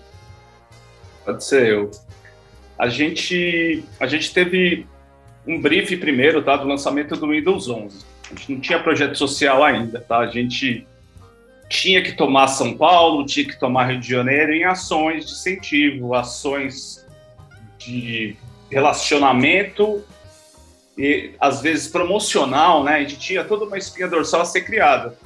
Pode 1.24 1.44
ser 1.44 1.66
eu. 1.66 1.90
A 2.78 2.88
gente, 2.88 3.84
a 3.98 4.06
gente 4.06 4.32
teve 4.32 4.86
um 5.46 5.60
brief 5.60 5.96
primeiro, 5.96 6.42
tá, 6.42 6.56
do 6.56 6.66
lançamento 6.66 7.16
do 7.16 7.28
Windows 7.28 7.68
11. 7.68 8.04
A 8.24 8.34
gente 8.34 8.52
não 8.52 8.60
tinha 8.60 8.82
projeto 8.82 9.16
social 9.16 9.62
ainda, 9.62 10.00
tá? 10.00 10.18
A 10.18 10.26
gente 10.26 10.86
tinha 11.68 12.02
que 12.02 12.12
tomar 12.12 12.48
São 12.48 12.76
Paulo, 12.76 13.26
tinha 13.26 13.46
que 13.46 13.58
tomar 13.58 13.90
Rio 13.90 14.00
de 14.00 14.08
Janeiro 14.08 14.52
em 14.52 14.64
ações 14.64 15.26
de 15.26 15.32
incentivo, 15.32 16.14
ações 16.14 17.06
de 17.78 18.36
relacionamento 18.70 20.04
e 20.96 21.32
às 21.40 21.60
vezes 21.60 21.88
promocional, 21.88 22.82
né? 22.82 22.96
A 22.96 23.00
gente 23.00 23.18
tinha 23.18 23.44
toda 23.44 23.64
uma 23.64 23.78
espinha 23.78 24.08
dorsal 24.08 24.42
a 24.42 24.44
ser 24.44 24.62
criada. 24.62 25.16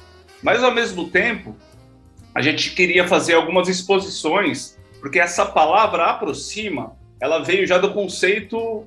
Mas 0.43 0.63
ao 0.63 0.71
mesmo 0.71 1.09
tempo, 1.09 1.55
a 2.33 2.41
gente 2.41 2.71
queria 2.71 3.07
fazer 3.07 3.35
algumas 3.35 3.67
exposições, 3.67 4.77
porque 4.99 5.19
essa 5.19 5.45
palavra 5.45 6.05
aproxima, 6.05 6.95
ela 7.19 7.39
veio 7.39 7.67
já 7.67 7.77
do 7.77 7.93
conceito 7.93 8.85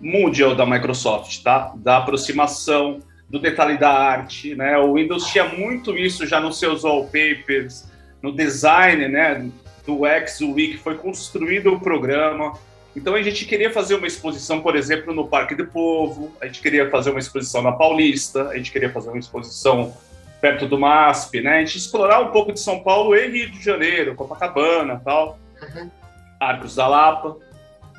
mundial 0.00 0.54
da 0.54 0.66
Microsoft, 0.66 1.42
tá? 1.42 1.72
Da 1.76 1.98
aproximação, 1.98 3.00
do 3.28 3.38
detalhe 3.38 3.78
da 3.78 3.90
arte, 3.90 4.54
né? 4.54 4.78
O 4.78 4.94
Windows 4.94 5.26
tinha 5.26 5.44
muito 5.44 5.96
isso 5.96 6.26
já 6.26 6.40
nos 6.40 6.58
seus 6.58 6.84
wallpapers, 6.84 7.88
no 8.22 8.32
design, 8.32 9.08
né? 9.08 9.48
Do 9.86 10.06
X, 10.06 10.40
o 10.40 10.54
que 10.54 10.78
foi 10.78 10.96
construído 10.96 11.72
o 11.72 11.80
programa. 11.80 12.54
Então 12.96 13.14
a 13.14 13.22
gente 13.22 13.44
queria 13.44 13.70
fazer 13.70 13.96
uma 13.96 14.06
exposição, 14.06 14.60
por 14.60 14.76
exemplo, 14.76 15.12
no 15.12 15.26
Parque 15.26 15.54
do 15.54 15.66
Povo, 15.66 16.32
a 16.40 16.46
gente 16.46 16.60
queria 16.60 16.88
fazer 16.90 17.10
uma 17.10 17.18
exposição 17.18 17.60
na 17.60 17.72
Paulista, 17.72 18.48
a 18.48 18.56
gente 18.56 18.70
queria 18.70 18.90
fazer 18.90 19.08
uma 19.08 19.18
exposição 19.18 19.92
perto 20.40 20.68
do 20.68 20.78
MASP, 20.78 21.40
né? 21.40 21.56
A 21.56 21.64
gente 21.64 21.78
explorar 21.78 22.20
um 22.20 22.30
pouco 22.30 22.52
de 22.52 22.60
São 22.60 22.80
Paulo 22.80 23.16
e 23.16 23.26
Rio 23.26 23.50
de 23.50 23.64
Janeiro, 23.64 24.14
Copacabana, 24.14 25.00
tal, 25.04 25.38
uhum. 25.60 25.90
Arcos 26.38 26.76
da 26.76 26.86
Lapa. 26.86 27.36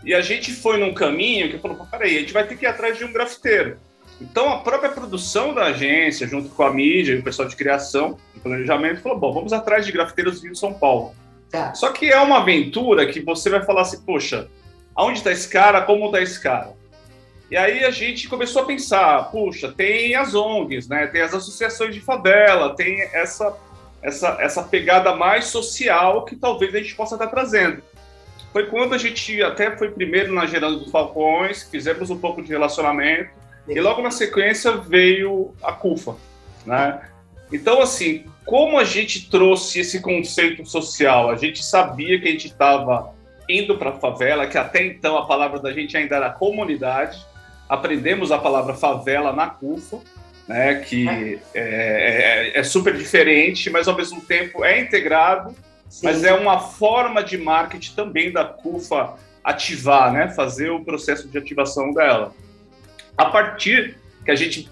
E 0.03 0.13
a 0.13 0.22
gente 0.22 0.53
foi 0.53 0.77
num 0.77 0.94
caminho 0.94 1.50
que 1.50 1.58
falou, 1.58 1.86
peraí, 1.89 2.17
a 2.17 2.20
gente 2.20 2.34
vai 2.34 2.46
ter 2.46 2.55
que 2.55 2.65
ir 2.65 2.67
atrás 2.67 2.98
de 2.98 3.03
um 3.03 3.12
grafiteiro. 3.12 3.79
Então 4.19 4.50
a 4.50 4.60
própria 4.60 4.89
produção 4.89 5.53
da 5.53 5.65
agência, 5.65 6.27
junto 6.27 6.50
com 6.50 6.63
a 6.63 6.74
mídia 6.74 7.13
e 7.13 7.19
o 7.19 7.24
pessoal 7.24 7.48
de 7.48 7.55
criação 7.55 8.17
e 8.36 8.39
planejamento, 8.39 9.01
falou, 9.01 9.19
bom, 9.19 9.34
vamos 9.34 9.51
atrás 9.51 9.86
de 9.86 9.91
grafiteiros 9.91 10.43
em 10.43 10.55
São 10.55 10.74
Paulo. 10.74 11.13
Tá. 11.50 11.74
Só 11.74 11.91
que 11.91 12.12
é 12.12 12.19
uma 12.19 12.39
aventura 12.39 13.05
que 13.05 13.19
você 13.19 13.50
vai 13.50 13.63
falar 13.63 13.81
assim, 13.81 14.01
poxa, 14.01 14.48
aonde 14.95 15.19
está 15.19 15.31
esse 15.31 15.48
cara, 15.50 15.81
como 15.81 16.05
está 16.05 16.22
esse 16.22 16.41
cara? 16.41 16.74
E 17.51 17.57
aí 17.57 17.84
a 17.84 17.91
gente 17.91 18.27
começou 18.27 18.63
a 18.63 18.65
pensar, 18.65 19.29
puxa, 19.31 19.72
tem 19.72 20.15
as 20.15 20.34
ONGs, 20.34 20.88
né? 20.88 21.07
Tem 21.07 21.22
as 21.22 21.34
associações 21.34 21.93
de 21.93 22.01
favela, 22.01 22.75
tem 22.75 23.01
essa 23.13 23.55
essa 24.01 24.38
essa 24.39 24.63
pegada 24.63 25.15
mais 25.15 25.45
social 25.45 26.25
que 26.25 26.36
talvez 26.36 26.74
a 26.74 26.77
gente 26.77 26.95
possa 26.95 27.15
estar 27.15 27.27
trazendo. 27.27 27.84
Foi 28.51 28.67
quando 28.67 28.95
a 28.95 28.98
gente 28.98 29.41
até 29.43 29.75
foi 29.75 29.91
primeiro 29.91 30.34
na 30.34 30.45
Gerando 30.45 30.79
dos 30.79 30.91
Falcões, 30.91 31.63
fizemos 31.63 32.10
um 32.10 32.17
pouco 32.17 32.41
de 32.41 32.50
relacionamento 32.50 33.29
e 33.67 33.79
logo 33.79 34.01
na 34.01 34.12
sequência 34.12 34.72
veio 34.74 35.53
a 35.62 35.72
CUFA, 35.72 36.15
né? 36.65 37.01
Então 37.51 37.81
assim, 37.81 38.25
como 38.45 38.77
a 38.77 38.84
gente 38.84 39.29
trouxe 39.29 39.79
esse 39.79 40.01
conceito 40.01 40.65
social? 40.65 41.29
A 41.29 41.36
gente 41.36 41.63
sabia 41.63 42.19
que 42.19 42.27
a 42.27 42.31
gente 42.31 42.48
estava 42.48 43.13
indo 43.50 43.77
para 43.77 43.91
a 43.91 43.93
favela, 43.93 44.48
que 44.48 44.57
até 44.57 44.86
então 44.86 45.17
a 45.17 45.25
palavra 45.25 45.60
da 45.60 45.72
gente 45.72 45.95
ainda 45.98 46.15
era 46.15 46.29
comunidade. 46.29 47.24
Aprendemos 47.67 48.31
a 48.31 48.38
palavra 48.38 48.74
favela 48.74 49.34
na 49.34 49.48
CUFA, 49.48 50.00
né, 50.48 50.75
que 50.75 51.07
é, 51.07 51.39
é, 51.53 52.51
é, 52.53 52.60
é 52.60 52.63
super 52.63 52.95
diferente, 52.95 53.69
mas 53.69 53.88
ao 53.88 53.95
mesmo 53.95 54.22
tempo 54.22 54.63
é 54.63 54.79
integrado, 54.79 55.55
Sim. 55.89 56.05
mas 56.05 56.24
é 56.24 56.34
uma 56.34 56.60
forma 56.60 57.24
de 57.24 57.38
marketing 57.38 57.93
também 57.95 58.31
da 58.31 58.45
CUFA 58.45 59.15
ativar, 59.43 60.12
né, 60.12 60.29
fazer 60.29 60.69
o 60.69 60.84
processo 60.84 61.27
de 61.27 61.38
ativação 61.38 61.91
dela. 61.93 62.34
A 63.17 63.25
partir 63.25 63.98
que 64.24 64.31
a 64.31 64.36
gente 64.36 64.69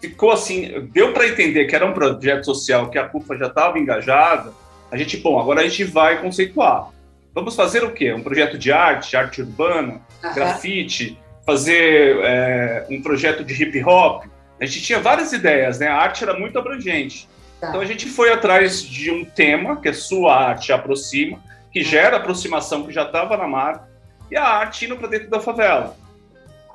ficou 0.00 0.30
assim, 0.30 0.88
deu 0.92 1.12
para 1.12 1.28
entender 1.28 1.66
que 1.66 1.76
era 1.76 1.86
um 1.86 1.92
projeto 1.92 2.44
social, 2.44 2.88
que 2.88 2.98
a 2.98 3.06
CUFA 3.06 3.36
já 3.36 3.46
estava 3.46 3.78
engajada, 3.78 4.52
a 4.90 4.96
gente, 4.96 5.16
bom, 5.18 5.38
agora 5.38 5.60
a 5.60 5.68
gente 5.68 5.84
vai 5.84 6.20
conceituar. 6.20 6.90
Vamos 7.32 7.54
fazer 7.54 7.84
o 7.84 7.92
quê? 7.92 8.12
Um 8.12 8.22
projeto 8.22 8.58
de 8.58 8.72
arte, 8.72 9.16
arte 9.16 9.40
urbana, 9.40 10.00
uhum. 10.24 10.34
grafite, 10.34 11.16
fazer 11.46 12.18
é, 12.22 12.86
um 12.90 13.00
projeto 13.00 13.44
de 13.44 13.62
hip 13.62 13.84
hop. 13.84 14.24
A 14.60 14.66
gente 14.66 14.82
tinha 14.82 14.98
várias 14.98 15.32
ideias, 15.32 15.78
né? 15.78 15.86
A 15.86 15.96
arte 15.96 16.24
era 16.24 16.36
muito 16.36 16.58
abrangente. 16.58 17.28
Tá. 17.60 17.68
Então 17.68 17.80
a 17.80 17.84
gente 17.84 18.06
foi 18.06 18.32
atrás 18.32 18.82
de 18.82 19.10
um 19.10 19.24
tema, 19.24 19.80
que 19.80 19.88
é 19.88 19.92
sua 19.92 20.34
arte 20.34 20.72
aproxima, 20.72 21.38
que 21.72 21.82
gera 21.82 22.16
aproximação 22.16 22.84
que 22.84 22.92
já 22.92 23.04
estava 23.04 23.36
na 23.36 23.46
marca, 23.46 23.88
e 24.30 24.36
a 24.36 24.44
arte 24.44 24.86
indo 24.86 24.96
para 24.96 25.08
dentro 25.08 25.30
da 25.30 25.40
favela. 25.40 25.96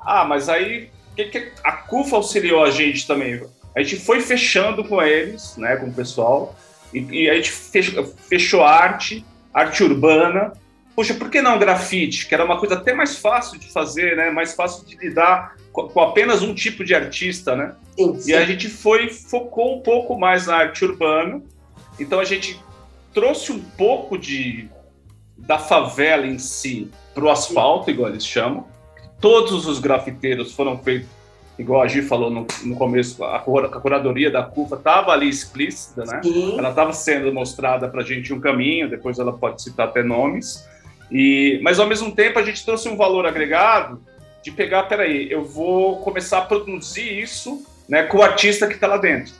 Ah, 0.06 0.24
mas 0.24 0.48
aí 0.48 0.88
que, 1.16 1.24
que 1.24 1.52
a 1.64 1.72
CUFA 1.72 2.16
auxiliou 2.16 2.62
a 2.62 2.70
gente 2.70 3.06
também? 3.06 3.42
A 3.74 3.82
gente 3.82 3.96
foi 3.96 4.20
fechando 4.20 4.84
com 4.84 5.02
eles, 5.02 5.56
né, 5.56 5.76
com 5.76 5.86
o 5.86 5.92
pessoal, 5.92 6.54
e, 6.92 7.00
e 7.00 7.30
a 7.30 7.34
gente 7.34 7.50
fechou, 7.50 8.04
fechou 8.28 8.62
arte, 8.62 9.24
arte 9.52 9.82
urbana. 9.82 10.52
Poxa, 10.94 11.14
por 11.14 11.28
que 11.30 11.42
não 11.42 11.58
grafite? 11.58 12.26
Que 12.26 12.34
era 12.34 12.44
uma 12.44 12.58
coisa 12.58 12.76
até 12.76 12.94
mais 12.94 13.18
fácil 13.18 13.58
de 13.58 13.70
fazer, 13.70 14.16
né? 14.16 14.30
Mais 14.30 14.54
fácil 14.54 14.86
de 14.86 14.96
lidar 14.96 15.54
com, 15.70 15.88
com 15.88 16.00
apenas 16.00 16.42
um 16.42 16.54
tipo 16.54 16.82
de 16.82 16.94
artista, 16.94 17.54
né? 17.54 17.74
Sim, 17.98 18.18
sim. 18.18 18.30
E 18.30 18.34
a 18.34 18.46
gente 18.46 18.68
foi 18.68 19.10
focou 19.10 19.76
um 19.76 19.82
pouco 19.82 20.18
mais 20.18 20.46
na 20.46 20.56
arte 20.56 20.84
urbana. 20.86 21.42
Então 22.00 22.18
a 22.18 22.24
gente 22.24 22.58
trouxe 23.12 23.52
um 23.52 23.60
pouco 23.60 24.16
de 24.16 24.70
da 25.36 25.58
favela 25.58 26.26
em 26.26 26.38
si 26.38 26.90
para 27.12 27.24
o 27.24 27.28
asfalto, 27.28 27.90
igual 27.90 28.08
eles 28.08 28.26
chamam. 28.26 28.66
Todos 29.20 29.66
os 29.66 29.78
grafiteiros 29.78 30.52
foram 30.52 30.78
feitos 30.78 31.16
igual 31.58 31.82
a 31.82 31.88
Gi 31.88 32.02
falou 32.02 32.30
no, 32.30 32.46
no 32.64 32.76
começo, 32.76 33.24
a, 33.24 33.36
a, 33.36 33.40
curadoria 33.80 34.30
da 34.30 34.42
CUFA 34.42 34.76
estava 34.76 35.12
ali 35.12 35.28
explícita, 35.28 36.04
né? 36.04 36.20
Sim. 36.22 36.58
Ela 36.58 36.70
estava 36.70 36.92
sendo 36.92 37.32
mostrada 37.32 37.88
para 37.88 38.02
a 38.02 38.04
gente 38.04 38.32
um 38.32 38.40
caminho, 38.40 38.90
depois 38.90 39.18
ela 39.18 39.32
pode 39.32 39.62
citar 39.62 39.88
até 39.88 40.02
nomes. 40.02 40.66
E, 41.10 41.58
mas 41.62 41.78
ao 41.78 41.86
mesmo 41.86 42.14
tempo 42.14 42.38
a 42.38 42.42
gente 42.42 42.64
trouxe 42.64 42.88
um 42.88 42.96
valor 42.96 43.26
agregado 43.26 44.02
de 44.42 44.50
pegar, 44.50 44.84
peraí, 44.84 45.30
eu 45.30 45.44
vou 45.44 46.00
começar 46.00 46.38
a 46.38 46.42
produzir 46.42 47.20
isso 47.20 47.64
né, 47.88 48.02
com 48.04 48.18
o 48.18 48.22
artista 48.22 48.66
que 48.66 48.74
está 48.74 48.86
lá 48.86 48.96
dentro. 48.96 49.32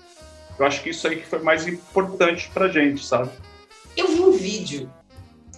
Eu 0.59 0.65
acho 0.65 0.83
que 0.83 0.91
isso 0.91 1.07
aí 1.07 1.17
que 1.17 1.27
foi 1.27 1.41
mais 1.41 1.67
importante 1.67 2.51
para 2.53 2.67
a 2.67 2.69
gente, 2.69 3.05
sabe? 3.05 3.31
Eu 3.97 4.09
vi 4.09 4.21
um 4.21 4.33
vídeo 4.33 4.91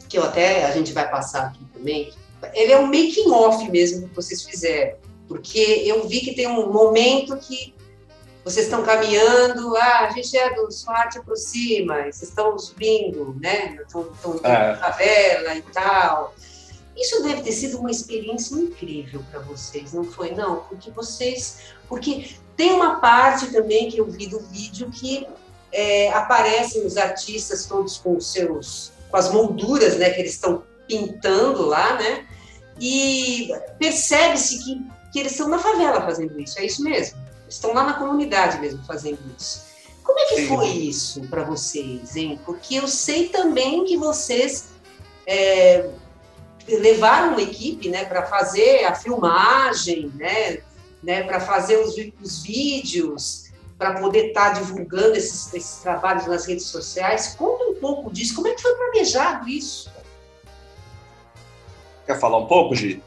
que 0.08 0.18
eu 0.18 0.24
até 0.24 0.64
a 0.64 0.70
gente 0.72 0.92
vai 0.92 1.08
passar 1.08 1.46
aqui 1.46 1.64
também. 1.72 2.10
Ele 2.54 2.72
é 2.72 2.78
um 2.78 2.86
making 2.86 3.30
off 3.30 3.70
mesmo 3.70 4.08
que 4.08 4.14
vocês 4.14 4.42
fizeram 4.42 4.96
porque 5.28 5.82
eu 5.84 6.08
vi 6.08 6.20
que 6.20 6.34
tem 6.34 6.48
um 6.48 6.72
momento 6.72 7.36
que 7.36 7.74
vocês 8.42 8.64
estão 8.64 8.82
caminhando, 8.82 9.76
ah, 9.76 10.06
a 10.06 10.10
gente 10.10 10.34
é 10.34 10.54
do 10.54 10.72
SWAT 10.72 11.20
por 11.22 11.36
cima, 11.36 12.04
vocês 12.04 12.22
estão 12.22 12.58
subindo, 12.58 13.36
né? 13.38 13.76
Estão, 13.82 14.10
estão 14.10 14.40
é. 14.42 14.74
favela 14.76 15.54
e 15.54 15.62
tal. 15.62 16.34
Isso 16.96 17.22
deve 17.22 17.42
ter 17.42 17.52
sido 17.52 17.78
uma 17.78 17.90
experiência 17.90 18.54
incrível 18.54 19.22
para 19.30 19.40
vocês, 19.40 19.92
não 19.92 20.02
foi? 20.02 20.32
Não, 20.34 20.60
porque 20.60 20.90
vocês. 20.90 21.58
Porque 21.86 22.30
tem 22.56 22.72
uma 22.72 23.00
parte 23.00 23.52
também 23.52 23.90
que 23.90 23.98
eu 23.98 24.06
vi 24.06 24.26
do 24.26 24.40
vídeo 24.40 24.90
que 24.90 25.26
é, 25.70 26.10
aparecem 26.12 26.86
os 26.86 26.96
artistas 26.96 27.66
todos 27.66 27.98
com 27.98 28.16
os 28.16 28.32
seus. 28.32 28.92
com 29.10 29.16
as 29.16 29.30
molduras 29.30 29.96
né, 29.96 30.08
que 30.10 30.20
eles 30.20 30.32
estão 30.32 30.64
pintando 30.86 31.66
lá, 31.66 31.96
né? 31.98 32.26
E 32.80 33.50
percebe-se 33.78 34.64
que 34.64 34.98
que 35.12 35.18
eles 35.18 35.32
estão 35.32 35.48
na 35.48 35.58
favela 35.58 36.02
fazendo 36.02 36.38
isso, 36.40 36.58
é 36.58 36.66
isso 36.66 36.82
mesmo. 36.82 37.18
Estão 37.48 37.72
lá 37.72 37.84
na 37.84 37.94
comunidade 37.94 38.60
mesmo 38.60 38.84
fazendo 38.84 39.18
isso. 39.38 39.66
Como 40.02 40.18
é 40.18 40.24
que 40.26 40.36
Sim. 40.36 40.48
foi 40.48 40.68
isso 40.68 41.20
para 41.28 41.44
vocês, 41.44 42.16
hein? 42.16 42.38
Porque 42.44 42.76
eu 42.76 42.88
sei 42.88 43.28
também 43.28 43.84
que 43.84 43.96
vocês 43.96 44.68
é, 45.26 45.90
levaram 46.66 47.32
uma 47.32 47.42
equipe, 47.42 47.88
né, 47.88 48.04
para 48.04 48.26
fazer 48.26 48.84
a 48.84 48.94
filmagem, 48.94 50.12
né, 50.14 50.58
né, 51.02 51.22
para 51.24 51.40
fazer 51.40 51.78
os, 51.78 51.94
os 52.22 52.42
vídeos, 52.42 53.50
para 53.76 54.00
poder 54.00 54.28
estar 54.28 54.54
tá 54.54 54.60
divulgando 54.60 55.14
esses, 55.14 55.52
esses 55.52 55.78
trabalhos 55.78 56.26
nas 56.26 56.46
redes 56.46 56.66
sociais. 56.66 57.34
Conta 57.38 57.64
um 57.64 57.74
pouco 57.74 58.10
disso. 58.10 58.34
Como 58.34 58.48
é 58.48 58.54
que 58.54 58.62
foi 58.62 58.74
planejado 58.74 59.48
isso? 59.48 59.90
Quer 62.08 62.18
falar 62.18 62.38
um 62.38 62.46
pouco, 62.46 62.74
Gi? 62.74 63.02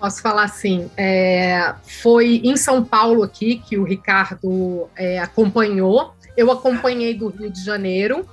Posso 0.00 0.20
falar 0.20 0.42
assim, 0.42 0.90
é, 0.96 1.72
foi 2.02 2.40
em 2.42 2.56
São 2.56 2.84
Paulo 2.84 3.22
aqui 3.22 3.62
que 3.64 3.78
o 3.78 3.84
Ricardo 3.84 4.88
é, 4.96 5.20
acompanhou. 5.20 6.12
Eu 6.36 6.50
acompanhei 6.50 7.14
do 7.14 7.28
Rio 7.28 7.48
de 7.48 7.64
Janeiro. 7.64 8.28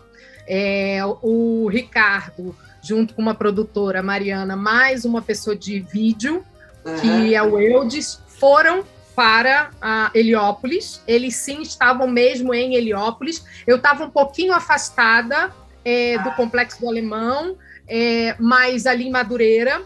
É, 0.48 1.02
o 1.22 1.68
Ricardo, 1.68 2.56
junto 2.82 3.14
com 3.14 3.22
uma 3.22 3.36
produtora, 3.36 4.02
Mariana, 4.02 4.56
mais 4.56 5.06
uma 5.06 5.22
pessoa 5.22 5.56
de 5.56 5.82
vídeo, 5.82 6.44
uhum. 6.84 6.96
que 6.96 7.36
é 7.36 7.44
o 7.44 7.60
Eudes, 7.60 8.20
foram 8.26 8.84
para 9.16 9.70
a 9.80 10.10
Heliópolis. 10.16 11.00
Eles 11.08 11.36
sim 11.36 11.62
estavam 11.62 12.08
mesmo 12.08 12.56
em 12.56 12.74
Heliópolis. 12.74 13.46
Eu 13.68 13.76
estava 13.76 14.04
um 14.04 14.10
pouquinho 14.10 14.52
afastada 14.52 15.54
é, 15.86 16.18
do 16.18 16.32
Complexo 16.32 16.82
do 16.82 16.88
Alemão, 16.88 17.56
é, 17.88 18.36
mas 18.40 18.88
ali 18.88 19.06
em 19.06 19.12
Madureira 19.12 19.80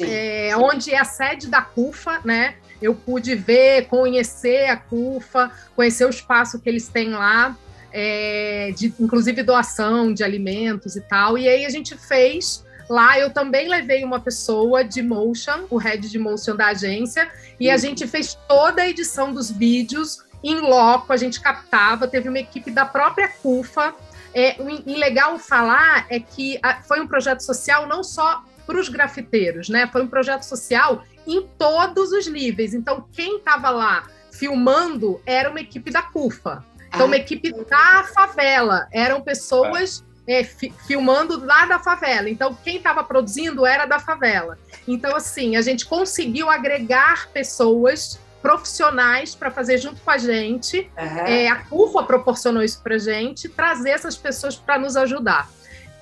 é, 0.00 0.56
onde 0.56 0.92
é 0.92 0.98
a 0.98 1.04
sede 1.04 1.48
da 1.48 1.62
CUFA, 1.62 2.20
né? 2.24 2.54
Eu 2.80 2.94
pude 2.94 3.34
ver, 3.34 3.86
conhecer 3.86 4.66
a 4.66 4.76
CUFA, 4.76 5.50
conhecer 5.76 6.04
o 6.04 6.10
espaço 6.10 6.58
que 6.58 6.68
eles 6.68 6.88
têm 6.88 7.10
lá, 7.10 7.56
é, 7.92 8.72
de, 8.76 8.92
inclusive 8.98 9.42
doação 9.42 10.12
de 10.12 10.24
alimentos 10.24 10.96
e 10.96 11.00
tal. 11.00 11.36
E 11.36 11.48
aí 11.48 11.64
a 11.64 11.70
gente 11.70 11.96
fez 11.96 12.64
lá. 12.88 13.18
Eu 13.18 13.30
também 13.30 13.68
levei 13.68 14.04
uma 14.04 14.20
pessoa 14.20 14.82
de 14.82 15.02
motion, 15.02 15.66
o 15.70 15.76
head 15.76 16.08
de 16.08 16.18
motion 16.18 16.56
da 16.56 16.68
agência, 16.68 17.30
e 17.60 17.70
a 17.70 17.76
gente 17.76 18.06
fez 18.06 18.34
toda 18.48 18.82
a 18.82 18.88
edição 18.88 19.32
dos 19.32 19.50
vídeos 19.50 20.24
em 20.42 20.60
loco. 20.60 21.12
A 21.12 21.16
gente 21.16 21.40
captava, 21.40 22.08
teve 22.08 22.28
uma 22.28 22.38
equipe 22.38 22.70
da 22.70 22.84
própria 22.84 23.28
CUFA. 23.28 23.94
É, 24.34 24.56
e 24.86 24.96
legal 24.96 25.38
falar 25.38 26.06
é 26.08 26.18
que 26.18 26.58
foi 26.88 27.02
um 27.02 27.06
projeto 27.06 27.40
social 27.40 27.86
não 27.86 28.02
só 28.02 28.42
para 28.66 28.78
os 28.78 28.88
grafiteiros, 28.88 29.68
né? 29.68 29.88
Foi 29.90 30.02
um 30.02 30.08
projeto 30.08 30.42
social 30.42 31.04
em 31.26 31.46
todos 31.58 32.12
os 32.12 32.26
níveis. 32.26 32.74
Então, 32.74 33.06
quem 33.12 33.38
estava 33.38 33.70
lá 33.70 34.08
filmando 34.32 35.20
era 35.26 35.50
uma 35.50 35.60
equipe 35.60 35.90
da 35.90 36.02
CUFA. 36.02 36.64
Então, 36.88 37.06
uma 37.06 37.16
ah. 37.16 37.18
equipe 37.18 37.52
da 37.52 38.04
favela. 38.14 38.88
Eram 38.92 39.20
pessoas 39.20 40.04
é, 40.26 40.44
fi 40.44 40.72
filmando 40.86 41.44
lá 41.44 41.66
da 41.66 41.78
favela. 41.78 42.28
Então, 42.28 42.56
quem 42.62 42.76
estava 42.76 43.02
produzindo 43.02 43.66
era 43.66 43.86
da 43.86 43.98
favela. 43.98 44.58
Então, 44.86 45.14
assim, 45.16 45.56
a 45.56 45.62
gente 45.62 45.86
conseguiu 45.86 46.50
agregar 46.50 47.28
pessoas 47.32 48.20
profissionais 48.40 49.34
para 49.34 49.50
fazer 49.50 49.78
junto 49.78 50.00
com 50.00 50.10
a 50.10 50.18
gente. 50.18 50.90
Uhum. 50.98 51.26
É, 51.26 51.48
a 51.48 51.56
CUFA 51.56 52.02
proporcionou 52.02 52.62
isso 52.62 52.82
para 52.82 52.96
a 52.96 52.98
gente, 52.98 53.48
trazer 53.48 53.90
essas 53.90 54.16
pessoas 54.16 54.56
para 54.56 54.78
nos 54.78 54.96
ajudar. 54.96 55.48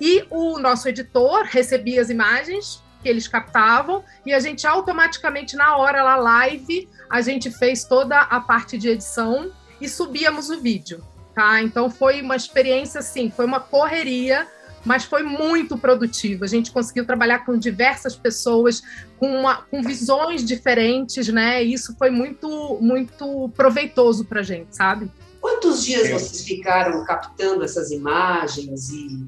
E 0.01 0.25
o 0.31 0.57
nosso 0.57 0.89
editor 0.89 1.43
recebia 1.43 2.01
as 2.01 2.09
imagens 2.09 2.81
que 3.03 3.07
eles 3.07 3.27
captavam 3.27 4.03
e 4.25 4.33
a 4.33 4.39
gente 4.39 4.65
automaticamente, 4.65 5.55
na 5.55 5.77
hora 5.77 6.01
lá 6.01 6.15
live, 6.15 6.89
a 7.07 7.21
gente 7.21 7.51
fez 7.51 7.83
toda 7.83 8.19
a 8.19 8.39
parte 8.39 8.79
de 8.79 8.89
edição 8.89 9.51
e 9.79 9.87
subíamos 9.87 10.49
o 10.49 10.59
vídeo. 10.59 11.03
Tá? 11.35 11.61
Então 11.61 11.87
foi 11.87 12.19
uma 12.19 12.35
experiência 12.35 12.99
assim, 12.99 13.29
foi 13.29 13.45
uma 13.45 13.59
correria, 13.59 14.47
mas 14.83 15.03
foi 15.03 15.21
muito 15.21 15.77
produtiva. 15.77 16.45
A 16.45 16.47
gente 16.47 16.71
conseguiu 16.71 17.05
trabalhar 17.05 17.45
com 17.45 17.55
diversas 17.55 18.15
pessoas, 18.15 18.81
com, 19.19 19.27
uma, 19.27 19.57
com 19.57 19.83
visões 19.83 20.43
diferentes, 20.43 21.27
né? 21.27 21.63
E 21.63 21.73
isso 21.73 21.95
foi 21.95 22.09
muito, 22.09 22.79
muito 22.81 23.49
proveitoso 23.55 24.25
para 24.25 24.39
a 24.39 24.43
gente, 24.43 24.75
sabe? 24.75 25.11
Quantos 25.39 25.83
dias 25.83 26.09
vocês 26.09 26.43
ficaram 26.43 27.05
captando 27.05 27.63
essas 27.63 27.91
imagens 27.91 28.89
e, 28.89 29.27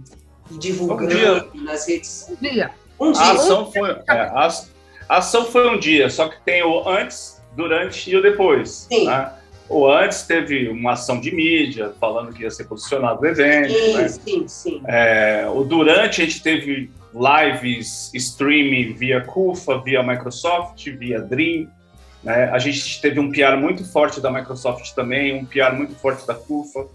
e 0.52 0.58
divulgando 0.58 1.50
um 1.54 1.64
nas 1.64 1.88
redes? 1.88 2.28
Um 2.30 2.36
dia. 2.36 2.72
Um 3.00 3.12
dia. 3.12 3.22
A 3.22 3.32
ação, 3.32 3.72
foi, 3.72 3.90
é, 3.90 4.04
a, 4.08 4.48
a 5.10 5.18
ação 5.18 5.46
foi 5.46 5.70
um 5.70 5.80
dia, 5.80 6.10
só 6.10 6.28
que 6.28 6.40
tem 6.44 6.64
o 6.64 6.88
antes, 6.88 7.42
durante 7.56 8.10
e 8.10 8.16
o 8.16 8.22
depois. 8.22 8.88
Sim. 8.90 9.06
Né? 9.06 9.32
O 9.70 9.88
antes 9.88 10.24
teve 10.24 10.70
uma 10.70 10.94
ação 10.94 11.20
de 11.20 11.34
mídia 11.34 11.94
falando 12.00 12.34
que 12.34 12.44
ia 12.44 12.52
ser 12.52 12.66
posicionado 12.66 13.22
o 13.22 13.26
evento. 13.26 13.72
Sim, 13.72 13.94
né? 13.94 14.08
sim, 14.08 14.48
sim. 14.48 14.82
É, 14.86 15.48
o 15.50 15.64
durante 15.64 16.22
a 16.22 16.26
gente 16.26 16.44
teve 16.44 16.92
lives 17.14 18.12
streaming 18.14 18.94
via 18.94 19.22
CUFA, 19.22 19.80
via 19.80 20.04
Microsoft, 20.04 20.86
via 20.90 21.20
Dream. 21.20 21.68
Né? 22.24 22.50
A 22.52 22.58
gente 22.58 23.02
teve 23.02 23.20
um 23.20 23.32
PR 23.32 23.58
muito 23.58 23.86
forte 23.86 24.20
da 24.20 24.32
Microsoft 24.32 24.94
também, 24.94 25.36
um 25.36 25.46
PR 25.46 25.74
muito 25.76 25.96
forte 25.96 26.26
da 26.26 26.34
CUFA, 26.34 26.86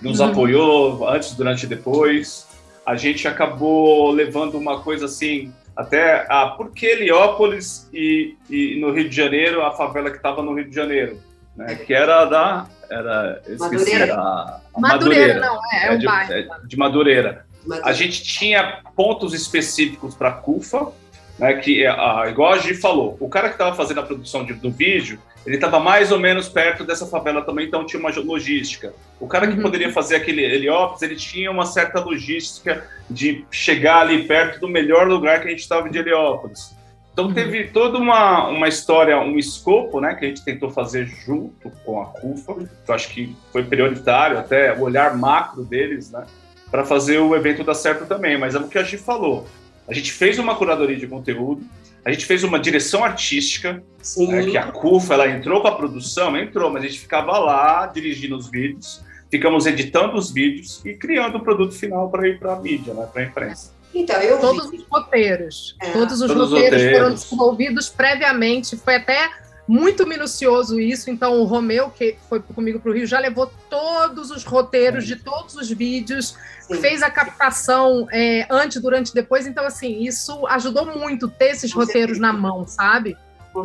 nos 0.00 0.20
uhum. 0.20 0.26
apoiou 0.30 1.08
antes, 1.08 1.34
durante 1.34 1.64
e 1.64 1.68
depois. 1.68 2.45
A 2.86 2.94
gente 2.96 3.26
acabou 3.26 4.10
levando 4.10 4.56
uma 4.56 4.80
coisa 4.80 5.06
assim, 5.06 5.52
até 5.76 6.24
a 6.30 6.46
por 6.46 6.70
que 6.70 6.86
Heliópolis 6.86 7.90
e, 7.92 8.36
e 8.48 8.78
no 8.80 8.92
Rio 8.92 9.08
de 9.08 9.16
Janeiro, 9.16 9.62
a 9.62 9.72
favela 9.72 10.10
que 10.10 10.16
estava 10.16 10.40
no 10.42 10.54
Rio 10.54 10.68
de 10.70 10.74
Janeiro 10.74 11.18
né? 11.56 11.74
Que 11.74 11.94
era 11.94 12.24
da. 12.26 12.66
Era, 12.88 13.42
esqueci, 13.46 13.58
Madureira. 13.58 14.14
A, 14.14 14.60
a 14.74 14.80
Madureira, 14.80 15.40
não, 15.40 15.58
é, 15.72 15.88
é, 15.88 15.94
é 15.94 15.96
de, 15.96 16.06
bairro. 16.06 16.32
É 16.32 16.42
de 16.42 16.76
Madureira. 16.76 17.46
Madureira. 17.64 17.86
A 17.88 17.92
gente 17.92 18.22
tinha 18.22 18.82
pontos 18.94 19.34
específicos 19.34 20.14
para 20.14 20.30
CUFA, 20.30 20.92
né, 21.38 21.54
que 21.54 21.86
a, 21.86 22.24
igual 22.28 22.52
a 22.52 22.58
Gi 22.58 22.74
falou, 22.74 23.16
o 23.20 23.28
cara 23.28 23.48
que 23.48 23.54
estava 23.54 23.74
fazendo 23.74 24.00
a 24.00 24.02
produção 24.02 24.44
de, 24.44 24.54
do 24.54 24.70
vídeo, 24.70 25.18
ele 25.46 25.56
estava 25.56 25.78
mais 25.78 26.10
ou 26.10 26.18
menos 26.18 26.48
perto 26.48 26.84
dessa 26.84 27.06
favela 27.06 27.42
também, 27.42 27.66
então 27.66 27.86
tinha 27.86 28.00
uma 28.00 28.10
logística. 28.10 28.92
O 29.20 29.28
cara 29.28 29.46
que 29.46 29.54
uhum. 29.54 29.62
poderia 29.62 29.92
fazer 29.92 30.16
aquele 30.16 30.42
Heliópolis, 30.42 31.02
ele 31.02 31.14
tinha 31.14 31.50
uma 31.50 31.64
certa 31.64 32.00
logística 32.00 32.84
de 33.08 33.44
chegar 33.50 34.00
ali 34.00 34.24
perto 34.24 34.60
do 34.60 34.68
melhor 34.68 35.06
lugar 35.06 35.40
que 35.40 35.46
a 35.46 35.50
gente 35.50 35.60
estava 35.60 35.88
de 35.88 35.98
Heliópolis. 35.98 36.74
Então 37.12 37.32
teve 37.32 37.68
toda 37.68 37.96
uma, 37.96 38.48
uma 38.48 38.68
história, 38.68 39.18
um 39.18 39.38
escopo, 39.38 40.00
né, 40.00 40.14
que 40.14 40.26
a 40.26 40.28
gente 40.28 40.44
tentou 40.44 40.68
fazer 40.68 41.06
junto 41.06 41.70
com 41.84 42.02
a 42.02 42.06
CUFA, 42.06 42.54
que 42.56 42.90
eu 42.90 42.94
acho 42.94 43.08
que 43.08 43.34
foi 43.52 43.62
prioritário, 43.62 44.38
até 44.38 44.74
o 44.74 44.82
olhar 44.82 45.16
macro 45.16 45.64
deles, 45.64 46.10
né, 46.10 46.26
para 46.70 46.84
fazer 46.84 47.18
o 47.18 47.34
evento 47.34 47.64
dar 47.64 47.74
certo 47.74 48.04
também. 48.04 48.36
Mas 48.36 48.54
é 48.54 48.58
o 48.58 48.68
que 48.68 48.76
a 48.76 48.82
gente 48.82 48.98
falou. 48.98 49.46
A 49.88 49.94
gente 49.94 50.12
fez 50.12 50.38
uma 50.38 50.54
curadoria 50.54 50.96
de 50.96 51.06
conteúdo, 51.06 51.64
a 52.04 52.12
gente 52.12 52.24
fez 52.24 52.44
uma 52.44 52.58
direção 52.58 53.04
artística, 53.04 53.82
né, 54.28 54.46
que 54.46 54.56
a 54.56 54.70
CUFA 54.70 55.14
ela 55.14 55.28
entrou 55.28 55.60
com 55.60 55.68
a 55.68 55.74
produção, 55.74 56.36
entrou, 56.36 56.70
mas 56.70 56.84
a 56.84 56.86
gente 56.86 57.00
ficava 57.00 57.38
lá 57.38 57.86
dirigindo 57.86 58.36
os 58.36 58.48
vídeos, 58.48 59.02
ficamos 59.30 59.66
editando 59.66 60.16
os 60.16 60.30
vídeos 60.30 60.84
e 60.84 60.94
criando 60.94 61.38
o 61.38 61.40
produto 61.40 61.72
final 61.72 62.08
para 62.08 62.28
ir 62.28 62.38
para 62.38 62.52
a 62.52 62.60
mídia, 62.60 62.94
né, 62.94 63.08
para 63.12 63.22
a 63.22 63.24
imprensa. 63.24 63.74
Então, 63.94 64.20
eu 64.20 64.38
todos 64.38 64.70
vi. 64.70 64.76
os 64.76 64.84
roteiros, 64.88 65.76
é. 65.80 65.90
todos 65.90 66.20
os 66.20 66.30
todos 66.30 66.50
roteiros, 66.50 66.82
roteiros 66.82 66.98
foram 66.98 67.14
desenvolvidos 67.14 67.88
previamente, 67.88 68.76
foi 68.76 68.96
até 68.96 69.30
muito 69.66 70.06
minucioso 70.06 70.78
isso. 70.78 71.10
Então, 71.10 71.40
o 71.40 71.44
Romeu, 71.44 71.90
que 71.90 72.16
foi 72.28 72.40
comigo 72.40 72.78
para 72.78 72.90
o 72.90 72.94
Rio, 72.94 73.06
já 73.06 73.18
levou 73.18 73.50
todos 73.68 74.30
os 74.30 74.44
roteiros 74.44 75.06
de 75.06 75.16
todos 75.16 75.56
os 75.56 75.70
vídeos, 75.70 76.36
Sim. 76.60 76.80
fez 76.80 77.02
a 77.02 77.10
captação 77.10 78.06
é, 78.12 78.46
antes, 78.50 78.80
durante 78.80 79.10
e 79.10 79.14
depois. 79.14 79.46
Então, 79.46 79.64
assim, 79.64 80.02
isso 80.02 80.46
ajudou 80.46 80.86
muito 80.86 81.28
ter 81.28 81.50
esses 81.50 81.72
Com 81.72 81.80
roteiros 81.80 82.18
certeza. 82.18 82.32
na 82.32 82.32
mão, 82.32 82.66
sabe? 82.66 83.16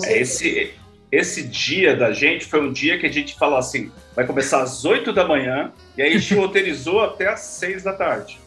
É, 0.06 0.20
esse, 0.20 0.74
esse 1.12 1.44
dia 1.44 1.96
da 1.96 2.14
gente 2.14 2.46
foi 2.46 2.62
um 2.62 2.72
dia 2.72 2.98
que 2.98 3.06
a 3.06 3.12
gente 3.12 3.38
falou 3.38 3.58
assim: 3.58 3.92
vai 4.16 4.26
começar 4.26 4.62
às 4.62 4.86
8 4.86 5.12
da 5.12 5.28
manhã, 5.28 5.72
e 5.98 6.02
aí 6.02 6.14
a 6.14 6.18
gente 6.18 6.34
roteirizou 6.36 7.02
até 7.02 7.28
às 7.28 7.42
6 7.42 7.84
da 7.84 7.94
tarde. 7.94 8.40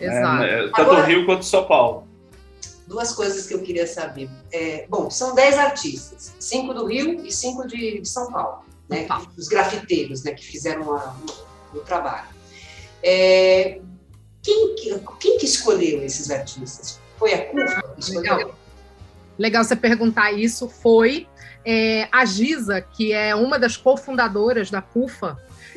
Exato. 0.00 0.44
É, 0.44 0.62
tanto 0.68 0.80
Agora, 0.80 1.06
Rio 1.06 1.26
quanto 1.26 1.44
São 1.44 1.64
Paulo. 1.64 2.07
Duas 2.88 3.12
coisas 3.12 3.46
que 3.46 3.52
eu 3.52 3.60
queria 3.60 3.86
saber. 3.86 4.30
É, 4.50 4.86
bom, 4.88 5.10
são 5.10 5.34
dez 5.34 5.58
artistas, 5.58 6.34
cinco 6.40 6.72
do 6.72 6.86
Rio 6.86 7.24
e 7.24 7.30
cinco 7.30 7.66
de, 7.66 8.00
de 8.00 8.08
São 8.08 8.32
Paulo, 8.32 8.64
né? 8.88 9.06
Os 9.36 9.46
grafiteiros, 9.46 10.24
né? 10.24 10.32
Que 10.32 10.44
fizeram 10.44 10.82
o, 11.74 11.80
trabalho. 11.80 12.26
É, 13.02 13.78
quem, 14.42 14.74
quem 15.20 15.36
que 15.38 15.44
escolheu 15.44 16.02
esses 16.02 16.30
artistas? 16.30 16.98
Foi 17.18 17.34
a 17.34 17.46
CUFA 17.46 17.82
que 17.94 18.00
escolheu? 18.00 18.36
Legal. 18.36 18.54
Legal 19.38 19.64
você 19.64 19.76
perguntar 19.76 20.32
isso. 20.32 20.66
Foi 20.66 21.28
é, 21.64 22.08
a 22.10 22.24
Giza, 22.24 22.80
que 22.80 23.12
é 23.12 23.34
uma 23.34 23.58
das 23.58 23.76
cofundadoras 23.76 24.70
da 24.70 24.80
CUFA, 24.80 25.36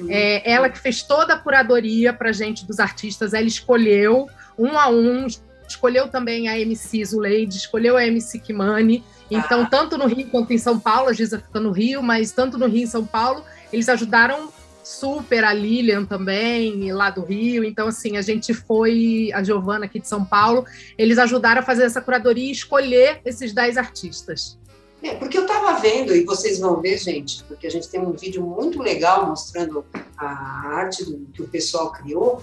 é, 0.09 0.49
ela 0.49 0.69
que 0.69 0.79
fez 0.79 1.03
toda 1.03 1.33
a 1.33 1.37
curadoria 1.37 2.13
para 2.13 2.31
gente 2.31 2.65
dos 2.65 2.79
artistas, 2.79 3.33
ela 3.33 3.45
escolheu 3.45 4.29
um 4.57 4.77
a 4.77 4.89
um, 4.89 5.27
escolheu 5.71 6.07
também 6.07 6.47
a 6.47 6.59
MC 6.59 7.03
Zuleide, 7.03 7.57
escolheu 7.57 7.97
a 7.97 8.05
MC 8.05 8.39
Kimani. 8.39 9.03
Então, 9.29 9.61
ah. 9.61 9.67
tanto 9.69 9.97
no 9.97 10.07
Rio 10.07 10.29
quanto 10.29 10.53
em 10.53 10.57
São 10.57 10.79
Paulo, 10.79 11.09
a 11.09 11.13
Giza 11.13 11.39
fica 11.39 11.59
no 11.59 11.71
Rio, 11.71 12.03
mas 12.03 12.31
tanto 12.31 12.57
no 12.57 12.67
Rio 12.67 12.83
e 12.83 12.87
São 12.87 13.05
Paulo, 13.05 13.43
eles 13.71 13.87
ajudaram 13.89 14.49
super 14.83 15.43
a 15.43 15.53
Lilian 15.53 16.05
também, 16.05 16.91
lá 16.91 17.09
do 17.09 17.23
Rio. 17.23 17.63
Então, 17.63 17.87
assim, 17.87 18.17
a 18.17 18.21
gente 18.21 18.53
foi, 18.53 19.29
a 19.33 19.43
Giovana 19.43 19.85
aqui 19.85 19.99
de 19.99 20.07
São 20.07 20.25
Paulo, 20.25 20.65
eles 20.97 21.17
ajudaram 21.17 21.61
a 21.61 21.63
fazer 21.63 21.83
essa 21.83 22.01
curadoria 22.01 22.47
e 22.47 22.51
escolher 22.51 23.21
esses 23.25 23.53
10 23.53 23.77
artistas. 23.77 24.59
É, 25.01 25.15
porque 25.15 25.37
eu 25.37 25.43
estava 25.43 25.79
vendo, 25.79 26.15
e 26.15 26.23
vocês 26.23 26.59
vão 26.59 26.79
ver, 26.79 26.97
gente, 26.99 27.43
porque 27.45 27.65
a 27.65 27.71
gente 27.71 27.89
tem 27.89 27.99
um 27.99 28.11
vídeo 28.11 28.43
muito 28.43 28.79
legal 28.79 29.25
mostrando 29.25 29.83
a 30.15 30.27
arte 30.75 31.03
do, 31.03 31.25
que 31.33 31.41
o 31.41 31.47
pessoal 31.47 31.91
criou, 31.91 32.41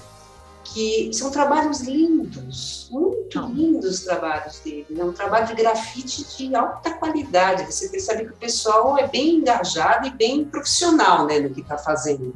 que 0.73 1.11
são 1.13 1.31
trabalhos 1.31 1.81
lindos, 1.81 2.89
muito 2.91 3.41
lindos 3.41 3.99
os 3.99 4.01
trabalhos 4.05 4.61
dele. 4.61 4.87
É 4.97 5.05
um 5.05 5.13
trabalho 5.13 5.47
de 5.47 5.55
grafite 5.55 6.25
de 6.37 6.55
alta 6.55 6.95
qualidade. 6.95 7.65
Você 7.65 7.89
percebe 7.89 8.25
que 8.25 8.33
o 8.33 8.37
pessoal 8.37 8.99
é 8.99 9.07
bem 9.07 9.37
engajado 9.37 10.07
e 10.07 10.11
bem 10.11 10.45
profissional 10.45 11.27
né, 11.27 11.41
no 11.41 11.51
que 11.51 11.61
está 11.61 11.79
fazendo. 11.79 12.35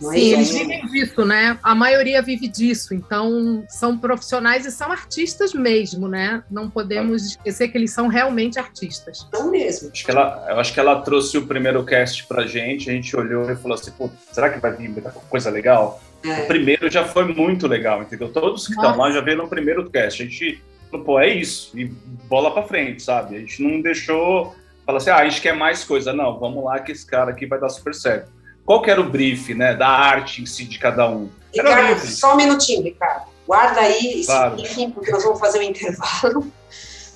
Não 0.00 0.12
é 0.12 0.16
Sim, 0.16 0.20
é 0.20 0.32
eles 0.34 0.50
vivem 0.50 0.86
disso, 0.86 1.24
né? 1.24 1.58
A 1.62 1.74
maioria 1.74 2.20
vive 2.20 2.48
disso, 2.48 2.92
então 2.92 3.64
são 3.68 3.96
profissionais 3.96 4.66
e 4.66 4.70
são 4.70 4.92
artistas 4.92 5.54
mesmo, 5.54 6.06
né? 6.06 6.44
Não 6.50 6.68
podemos 6.68 7.24
esquecer 7.24 7.68
que 7.68 7.78
eles 7.78 7.92
são 7.92 8.06
realmente 8.08 8.58
artistas. 8.58 9.26
São 9.34 9.50
mesmo. 9.50 9.90
Acho 9.90 10.04
que 10.04 10.10
ela, 10.10 10.46
eu 10.50 10.60
acho 10.60 10.74
que 10.74 10.80
ela 10.80 11.00
trouxe 11.00 11.38
o 11.38 11.46
primeiro 11.46 11.82
cast 11.84 12.26
pra 12.26 12.46
gente, 12.46 12.90
a 12.90 12.92
gente 12.92 13.16
olhou 13.16 13.50
e 13.50 13.56
falou 13.56 13.74
assim, 13.74 13.90
pô, 13.92 14.10
será 14.30 14.50
que 14.50 14.60
vai 14.60 14.72
vir 14.72 15.02
coisa 15.30 15.48
legal? 15.48 16.00
É. 16.24 16.42
O 16.42 16.46
primeiro 16.46 16.90
já 16.90 17.04
foi 17.04 17.32
muito 17.32 17.66
legal, 17.66 18.02
entendeu? 18.02 18.32
Todos 18.32 18.66
que 18.66 18.72
estão 18.72 18.96
lá 18.96 19.10
já 19.10 19.20
viram 19.20 19.44
o 19.44 19.48
primeiro 19.48 19.88
cast. 19.90 20.22
A 20.22 20.26
gente 20.26 20.62
falou, 20.90 21.04
pô, 21.04 21.20
é 21.20 21.28
isso, 21.28 21.78
e 21.78 21.84
bola 21.84 22.52
pra 22.52 22.62
frente, 22.62 23.02
sabe? 23.02 23.36
A 23.36 23.38
gente 23.40 23.62
não 23.62 23.80
deixou, 23.80 24.54
falar 24.84 24.98
assim, 24.98 25.10
ah, 25.10 25.16
a 25.16 25.28
gente 25.28 25.40
quer 25.40 25.54
mais 25.54 25.84
coisa. 25.84 26.12
Não, 26.12 26.38
vamos 26.38 26.64
lá 26.64 26.78
que 26.80 26.92
esse 26.92 27.06
cara 27.06 27.30
aqui 27.30 27.46
vai 27.46 27.60
dar 27.60 27.68
super 27.68 27.94
certo 27.94 28.36
qual 28.66 28.82
que 28.82 28.90
era 28.90 29.00
o 29.00 29.08
brief, 29.08 29.54
né, 29.54 29.74
da 29.74 29.88
arte 29.88 30.42
em 30.42 30.46
si 30.46 30.64
de 30.64 30.78
cada 30.78 31.08
um? 31.08 31.30
Ricardo, 31.54 32.04
só 32.04 32.34
um 32.34 32.36
minutinho, 32.36 32.82
Ricardo. 32.82 33.28
Guarda 33.46 33.80
aí 33.80 34.20
esse 34.20 34.26
claro. 34.26 34.56
briefing, 34.56 34.90
porque 34.90 35.12
nós 35.12 35.22
vamos 35.22 35.38
fazer 35.38 35.60
um 35.60 35.62
intervalo. 35.62 36.52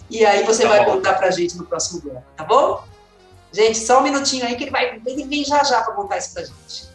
E 0.08 0.24
aí 0.24 0.44
você 0.44 0.62
tá 0.62 0.68
vai 0.68 0.84
bom. 0.84 0.92
contar 0.92 1.14
pra 1.14 1.30
gente 1.30 1.56
no 1.56 1.64
próximo 1.66 2.00
bloco, 2.00 2.24
tá 2.36 2.44
bom? 2.44 2.84
Gente, 3.52 3.78
só 3.78 3.98
um 3.98 4.02
minutinho 4.02 4.46
aí 4.46 4.54
que 4.54 4.64
ele 4.64 4.70
vai 4.70 5.00
ele 5.04 5.24
vem 5.24 5.44
já 5.44 5.62
já 5.64 5.82
para 5.82 5.92
contar 5.94 6.18
isso 6.18 6.32
pra 6.32 6.44
gente. 6.44 6.89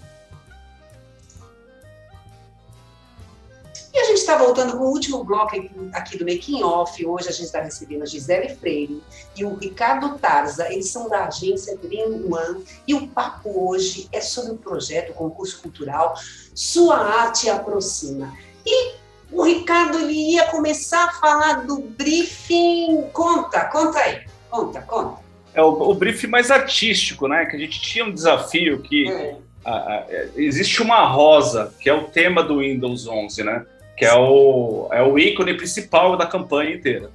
Está 4.25 4.37
voltando 4.37 4.75
com 4.75 4.85
o 4.85 4.89
último 4.89 5.23
bloco 5.23 5.55
aqui 5.93 6.17
do 6.17 6.25
Making 6.25 6.63
Off. 6.63 7.05
Hoje 7.05 7.29
a 7.29 7.31
gente 7.31 7.45
está 7.45 7.61
recebendo 7.61 8.01
a 8.01 8.05
Gisele 8.07 8.55
Freire 8.55 9.03
e 9.37 9.45
o 9.45 9.55
Ricardo 9.55 10.17
Tarza. 10.17 10.71
Eles 10.71 10.89
são 10.89 11.07
da 11.07 11.27
agência 11.27 11.77
Green 11.77 12.25
One. 12.25 12.65
E 12.87 12.95
o 12.95 13.07
papo 13.07 13.69
hoje 13.69 14.09
é 14.11 14.19
sobre 14.19 14.53
o 14.53 14.57
projeto 14.57 15.13
Concurso 15.13 15.61
Cultural 15.61 16.15
Sua 16.55 16.97
Arte 16.97 17.49
Aproxima. 17.51 18.33
E 18.65 18.95
o 19.31 19.43
Ricardo 19.43 19.99
ele 19.99 20.33
ia 20.33 20.47
começar 20.47 21.05
a 21.05 21.11
falar 21.11 21.65
do 21.65 21.81
briefing. 21.81 23.03
Conta, 23.13 23.65
conta 23.65 23.99
aí. 23.99 24.23
Conta, 24.49 24.81
conta. 24.81 25.19
É 25.53 25.61
o, 25.61 25.67
o 25.67 25.93
briefing 25.93 26.27
mais 26.27 26.49
artístico, 26.49 27.27
né? 27.27 27.45
Que 27.45 27.55
a 27.55 27.59
gente 27.59 27.79
tinha 27.79 28.03
um 28.03 28.11
desafio 28.11 28.81
que 28.81 29.07
é. 29.07 29.37
a, 29.63 29.71
a, 29.71 30.05
existe 30.35 30.81
uma 30.81 31.05
rosa, 31.05 31.75
que 31.79 31.87
é 31.87 31.93
o 31.93 32.05
tema 32.05 32.41
do 32.41 32.57
Windows 32.57 33.07
11, 33.07 33.43
né? 33.43 33.65
Que 33.97 34.05
é 34.05 34.13
o, 34.13 34.89
é 34.91 35.01
o 35.01 35.17
ícone 35.17 35.55
principal 35.55 36.17
da 36.17 36.25
campanha 36.25 36.75
inteira. 36.75 37.09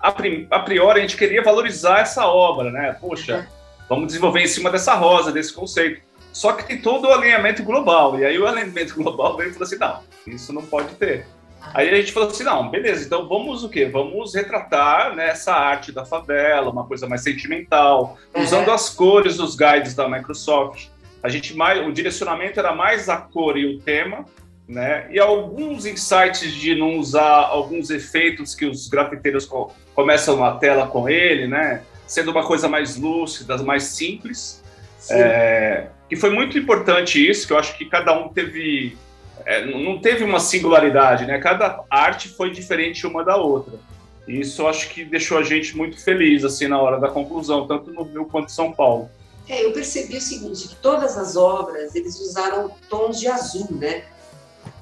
A, 0.00 0.12
prim, 0.12 0.46
a 0.50 0.58
priori, 0.58 0.98
a 0.98 1.02
gente 1.02 1.16
queria 1.16 1.42
valorizar 1.42 2.00
essa 2.00 2.26
obra, 2.26 2.70
né? 2.70 2.96
Poxa, 3.00 3.36
uhum. 3.38 3.44
vamos 3.88 4.06
desenvolver 4.08 4.40
em 4.40 4.46
cima 4.46 4.70
dessa 4.70 4.94
rosa, 4.94 5.32
desse 5.32 5.52
conceito. 5.52 6.00
Só 6.32 6.52
que 6.52 6.64
tem 6.64 6.80
todo 6.80 7.08
o 7.08 7.12
alinhamento 7.12 7.62
global. 7.62 8.18
E 8.18 8.24
aí 8.24 8.38
o 8.38 8.46
alinhamento 8.46 8.94
global 9.00 9.36
veio 9.36 9.50
e 9.50 9.52
falou 9.52 9.66
assim: 9.66 9.78
não, 9.78 10.00
isso 10.26 10.52
não 10.52 10.62
pode 10.62 10.94
ter. 10.96 11.26
Aí 11.74 11.88
a 11.88 11.96
gente 11.96 12.12
falou 12.12 12.28
assim, 12.28 12.44
não, 12.44 12.70
beleza, 12.70 13.04
então 13.04 13.28
vamos 13.28 13.64
o 13.64 13.68
quê? 13.68 13.86
Vamos 13.86 14.34
retratar 14.34 15.14
né, 15.14 15.30
essa 15.30 15.52
arte 15.52 15.90
da 15.90 16.04
favela, 16.04 16.70
uma 16.70 16.86
coisa 16.86 17.08
mais 17.08 17.22
sentimental, 17.22 18.16
uhum. 18.34 18.42
usando 18.42 18.70
as 18.70 18.88
cores 18.88 19.36
dos 19.36 19.56
guides 19.56 19.94
da 19.94 20.08
Microsoft. 20.08 20.88
A 21.22 21.28
gente 21.28 21.56
mais, 21.56 21.84
o 21.84 21.92
direcionamento 21.92 22.60
era 22.60 22.74
mais 22.74 23.08
a 23.08 23.16
cor 23.16 23.56
e 23.56 23.66
o 23.66 23.80
tema, 23.80 24.24
né? 24.68 25.06
E 25.10 25.18
alguns 25.18 25.86
insights 25.86 26.52
de 26.52 26.74
não 26.74 26.98
usar 26.98 27.46
alguns 27.46 27.90
efeitos 27.90 28.54
que 28.54 28.66
os 28.66 28.88
grafiteiros 28.88 29.44
co 29.44 29.72
começam 29.94 30.36
na 30.36 30.52
tela 30.52 30.86
com 30.86 31.08
ele, 31.08 31.46
né? 31.46 31.82
Sendo 32.06 32.30
uma 32.30 32.44
coisa 32.44 32.68
mais 32.68 32.96
lúcida, 32.96 33.56
mais 33.58 33.84
simples. 33.84 34.62
É, 35.08 35.86
que 36.08 36.16
foi 36.16 36.30
muito 36.30 36.58
importante 36.58 37.24
isso, 37.24 37.46
que 37.46 37.52
eu 37.52 37.58
acho 37.58 37.76
que 37.78 37.84
cada 37.84 38.12
um 38.18 38.28
teve 38.28 38.96
é, 39.44 39.64
não 39.64 40.00
teve 40.00 40.24
uma 40.24 40.40
singularidade, 40.40 41.24
né? 41.26 41.38
Cada 41.38 41.84
arte 41.88 42.28
foi 42.28 42.50
diferente 42.50 43.06
uma 43.06 43.24
da 43.24 43.36
outra. 43.36 43.78
E 44.26 44.40
isso 44.40 44.66
acho 44.66 44.88
que 44.88 45.04
deixou 45.04 45.38
a 45.38 45.42
gente 45.44 45.76
muito 45.76 46.02
feliz 46.02 46.44
assim 46.44 46.66
na 46.66 46.80
hora 46.80 46.98
da 46.98 47.08
conclusão, 47.08 47.66
tanto 47.66 47.92
no 47.92 48.02
Rio 48.02 48.24
quanto 48.26 48.46
em 48.46 48.52
São 48.52 48.72
Paulo. 48.72 49.08
É, 49.48 49.64
eu 49.64 49.72
percebi 49.72 50.16
o 50.16 50.20
seguinte, 50.20 50.66
que 50.66 50.74
todas 50.76 51.16
as 51.16 51.36
obras 51.36 51.94
eles 51.94 52.18
usaram 52.18 52.68
tons 52.90 53.20
de 53.20 53.28
azul, 53.28 53.68
né? 53.70 54.04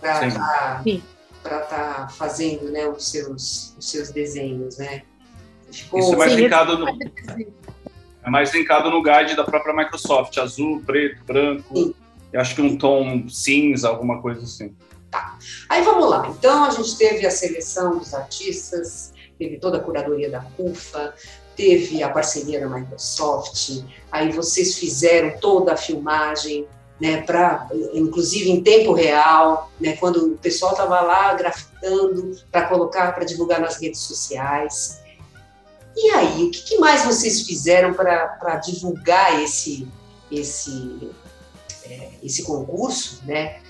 Para 0.00 0.28
estar 0.28 0.82
tá, 1.42 1.60
tá 1.60 2.08
fazendo 2.08 2.70
né, 2.70 2.86
os, 2.86 3.08
seus, 3.08 3.74
os 3.78 3.90
seus 3.90 4.10
desenhos, 4.10 4.78
né? 4.78 5.02
Ficou... 5.70 6.00
Isso 6.00 6.14
é 6.14 6.16
mais 6.16 6.32
linkado 6.34 6.78
no... 6.78 6.98
É 8.22 8.30
mais 8.30 8.54
linkado 8.54 8.90
no 8.90 9.02
guide 9.02 9.36
da 9.36 9.44
própria 9.44 9.74
Microsoft, 9.74 10.38
azul, 10.38 10.82
preto, 10.86 11.22
branco. 11.24 11.76
Sim. 11.76 11.94
Eu 12.32 12.40
acho 12.40 12.54
que 12.54 12.62
um 12.62 12.76
tom 12.76 13.28
cinza, 13.28 13.88
alguma 13.88 14.20
coisa 14.20 14.42
assim. 14.42 14.74
Tá. 15.10 15.38
Aí 15.68 15.82
vamos 15.82 16.08
lá. 16.08 16.26
Então 16.28 16.64
a 16.64 16.70
gente 16.70 16.96
teve 16.96 17.26
a 17.26 17.30
seleção 17.30 17.98
dos 17.98 18.12
artistas, 18.14 19.12
teve 19.38 19.58
toda 19.58 19.76
a 19.76 19.80
curadoria 19.80 20.30
da 20.30 20.40
CUFA, 20.40 21.14
teve 21.54 22.02
a 22.02 22.08
parceria 22.08 22.60
da 22.60 22.68
Microsoft, 22.68 23.84
aí 24.10 24.32
vocês 24.32 24.78
fizeram 24.78 25.38
toda 25.38 25.74
a 25.74 25.76
filmagem, 25.76 26.66
né, 27.00 27.22
para 27.22 27.68
inclusive 27.92 28.50
em 28.50 28.62
tempo 28.62 28.92
real, 28.92 29.70
né, 29.80 29.96
quando 29.96 30.34
o 30.34 30.38
pessoal 30.38 30.72
estava 30.72 31.00
lá 31.00 31.34
grafitando 31.34 32.36
para 32.50 32.68
colocar, 32.68 33.12
para 33.12 33.24
divulgar 33.24 33.60
nas 33.60 33.80
redes 33.80 34.00
sociais. 34.00 35.00
E 35.96 36.10
aí, 36.10 36.44
o 36.44 36.50
que, 36.50 36.62
que 36.62 36.78
mais 36.78 37.04
vocês 37.04 37.42
fizeram 37.42 37.94
para 37.94 38.56
divulgar 38.56 39.40
esse, 39.42 39.86
esse 40.30 41.12
é, 41.84 42.10
esse 42.22 42.42
concurso, 42.42 43.22
né? 43.24 43.60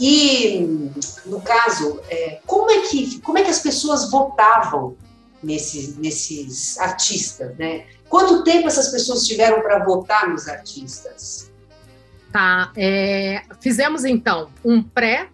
E 0.00 0.90
no 1.26 1.40
caso, 1.40 2.00
é, 2.08 2.40
como 2.46 2.70
é 2.70 2.80
que 2.80 3.20
como 3.20 3.38
é 3.38 3.44
que 3.44 3.50
as 3.50 3.60
pessoas 3.60 4.10
votavam 4.10 4.96
nesses 5.42 5.96
nesses 5.96 6.78
artistas, 6.78 7.56
né? 7.56 7.86
Quanto 8.08 8.42
tempo 8.42 8.66
essas 8.66 8.88
pessoas 8.88 9.24
tiveram 9.24 9.62
para 9.62 9.84
votar 9.84 10.28
nos 10.28 10.48
artistas? 10.48 11.51
Tá, 12.32 12.72
é, 12.76 13.42
fizemos 13.60 14.04
então 14.06 14.48
um 14.64 14.82
pré, 14.82 15.28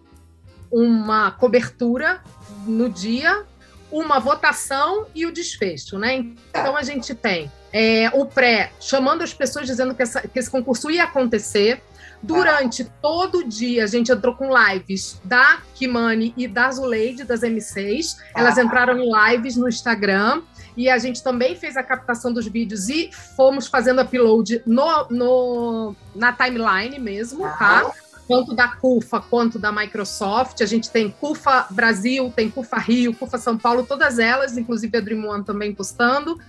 uma 0.69 1.31
cobertura 1.31 2.21
no 2.67 2.89
dia, 2.89 3.43
uma 3.89 4.19
votação 4.19 5.07
e 5.15 5.25
o 5.25 5.31
desfecho, 5.31 5.97
né? 5.97 6.25
Então 6.49 6.75
a 6.75 6.83
gente 6.83 7.15
tem 7.15 7.49
é, 7.71 8.09
o 8.13 8.25
pré 8.25 8.71
chamando 8.79 9.21
as 9.21 9.33
pessoas 9.33 9.65
dizendo 9.65 9.95
que, 9.95 10.01
essa, 10.01 10.27
que 10.27 10.37
esse 10.37 10.49
concurso 10.49 10.89
ia 10.91 11.05
acontecer. 11.05 11.81
Durante 12.21 12.83
todo 13.01 13.37
o 13.37 13.47
dia, 13.47 13.85
a 13.85 13.87
gente 13.87 14.11
entrou 14.11 14.35
com 14.35 14.49
lives 14.53 15.21
da 15.23 15.61
Kimani 15.73 16.33
e 16.35 16.49
da 16.49 16.69
Zuleide, 16.69 17.23
das 17.23 17.43
M6. 17.43 18.17
Elas 18.35 18.57
ah. 18.57 18.63
entraram 18.63 18.99
em 18.99 19.09
lives 19.09 19.55
no 19.55 19.69
Instagram. 19.69 20.41
E 20.75 20.89
a 20.89 20.97
gente 20.97 21.23
também 21.23 21.55
fez 21.55 21.77
a 21.77 21.83
captação 21.83 22.31
dos 22.31 22.47
vídeos 22.47 22.89
e 22.89 23.09
fomos 23.35 23.67
fazendo 23.67 24.01
upload 24.01 24.61
no, 24.65 25.07
no, 25.09 25.95
na 26.15 26.33
timeline 26.33 26.99
mesmo, 26.99 27.43
tá? 27.57 27.91
Tanto 28.27 28.53
da 28.53 28.67
CUFA 28.67 29.19
quanto 29.19 29.57
da 29.57 29.71
Microsoft. 29.71 30.61
A 30.61 30.65
gente 30.65 30.89
tem 30.89 31.09
CUFA 31.09 31.67
Brasil, 31.71 32.31
tem 32.35 32.49
CUFA 32.49 32.77
Rio, 32.77 33.15
CUFA 33.15 33.37
São 33.37 33.57
Paulo, 33.57 33.85
todas 33.85 34.19
elas, 34.19 34.57
inclusive 34.57 34.97
a 34.97 35.01
Dream 35.01 35.25
One 35.25 35.43
também 35.43 35.73
postando. 35.73 36.39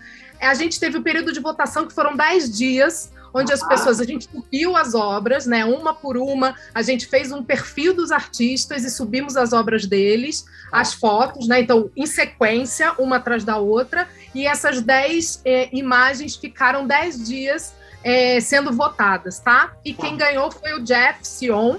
A 0.40 0.54
gente 0.54 0.78
teve 0.80 0.96
o 0.96 1.00
um 1.00 1.02
período 1.02 1.33
de 1.33 1.40
votação 1.40 1.87
que 1.87 1.92
foram 1.92 2.16
10 2.16 2.56
dias, 2.56 3.12
onde 3.32 3.52
as 3.52 3.66
pessoas, 3.66 4.00
a 4.00 4.04
gente 4.04 4.28
subiu 4.30 4.76
as 4.76 4.94
obras, 4.94 5.46
né, 5.46 5.64
uma 5.64 5.94
por 5.94 6.16
uma, 6.16 6.54
a 6.74 6.82
gente 6.82 7.06
fez 7.06 7.32
um 7.32 7.42
perfil 7.42 7.94
dos 7.94 8.10
artistas 8.10 8.84
e 8.84 8.90
subimos 8.90 9.36
as 9.36 9.52
obras 9.52 9.86
deles, 9.86 10.44
as 10.70 10.94
fotos, 10.94 11.48
né, 11.48 11.60
então 11.60 11.90
em 11.96 12.06
sequência, 12.06 12.92
uma 12.98 13.16
atrás 13.16 13.44
da 13.44 13.56
outra, 13.56 14.08
e 14.34 14.46
essas 14.46 14.80
10 14.80 15.42
é, 15.44 15.68
imagens 15.76 16.36
ficaram 16.36 16.86
10 16.86 17.28
dias 17.28 17.74
é, 18.02 18.40
sendo 18.40 18.72
votadas, 18.72 19.38
tá? 19.40 19.72
E 19.84 19.92
quem 19.92 20.16
ganhou 20.16 20.50
foi 20.50 20.72
o 20.72 20.82
Jeff 20.82 21.26
Sion, 21.26 21.76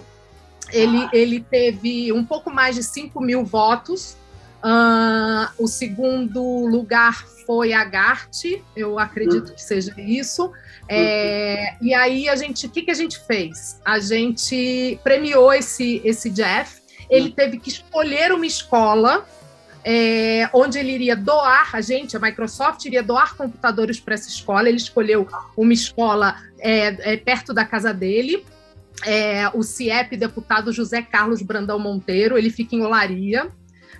ele, 0.71 1.09
ele 1.11 1.39
teve 1.41 2.13
um 2.13 2.23
pouco 2.23 2.49
mais 2.49 2.75
de 2.75 2.83
5 2.83 3.19
mil 3.19 3.43
votos, 3.43 4.15
Uh, 4.63 5.49
o 5.57 5.67
segundo 5.67 6.67
lugar 6.67 7.25
foi 7.47 7.73
a 7.73 7.83
Gart, 7.83 8.43
eu 8.75 8.99
acredito 8.99 9.49
uhum. 9.49 9.55
que 9.55 9.61
seja 9.61 9.93
isso. 9.97 10.51
É, 10.93 11.75
e 11.81 11.93
aí 11.93 12.27
a 12.27 12.35
gente, 12.35 12.65
o 12.65 12.69
que, 12.69 12.81
que 12.81 12.91
a 12.91 12.95
gente 12.95 13.17
fez? 13.25 13.79
A 13.85 13.97
gente 13.99 14.99
premiou 15.03 15.53
esse, 15.53 16.01
esse 16.03 16.29
Jeff. 16.29 16.81
Ele 17.09 17.29
hum. 17.29 17.33
teve 17.33 17.57
que 17.57 17.69
escolher 17.69 18.33
uma 18.33 18.45
escola 18.45 19.25
é, 19.85 20.49
onde 20.53 20.77
ele 20.77 20.91
iria 20.91 21.15
doar, 21.15 21.69
a 21.73 21.81
gente, 21.81 22.15
a 22.17 22.19
Microsoft, 22.19 22.83
iria 22.85 23.01
doar 23.01 23.35
computadores 23.35 23.99
para 23.99 24.15
essa 24.15 24.27
escola. 24.27 24.67
Ele 24.67 24.77
escolheu 24.77 25.27
uma 25.55 25.73
escola 25.73 26.35
é, 26.59 27.13
é, 27.13 27.17
perto 27.17 27.53
da 27.53 27.63
casa 27.63 27.93
dele. 27.93 28.45
É, 29.05 29.49
o 29.53 29.63
CIEP, 29.63 30.17
deputado 30.17 30.73
José 30.73 31.01
Carlos 31.01 31.41
Brandão 31.41 31.79
Monteiro, 31.79 32.37
ele 32.37 32.49
fica 32.49 32.75
em 32.75 32.83
Olaria 32.83 33.49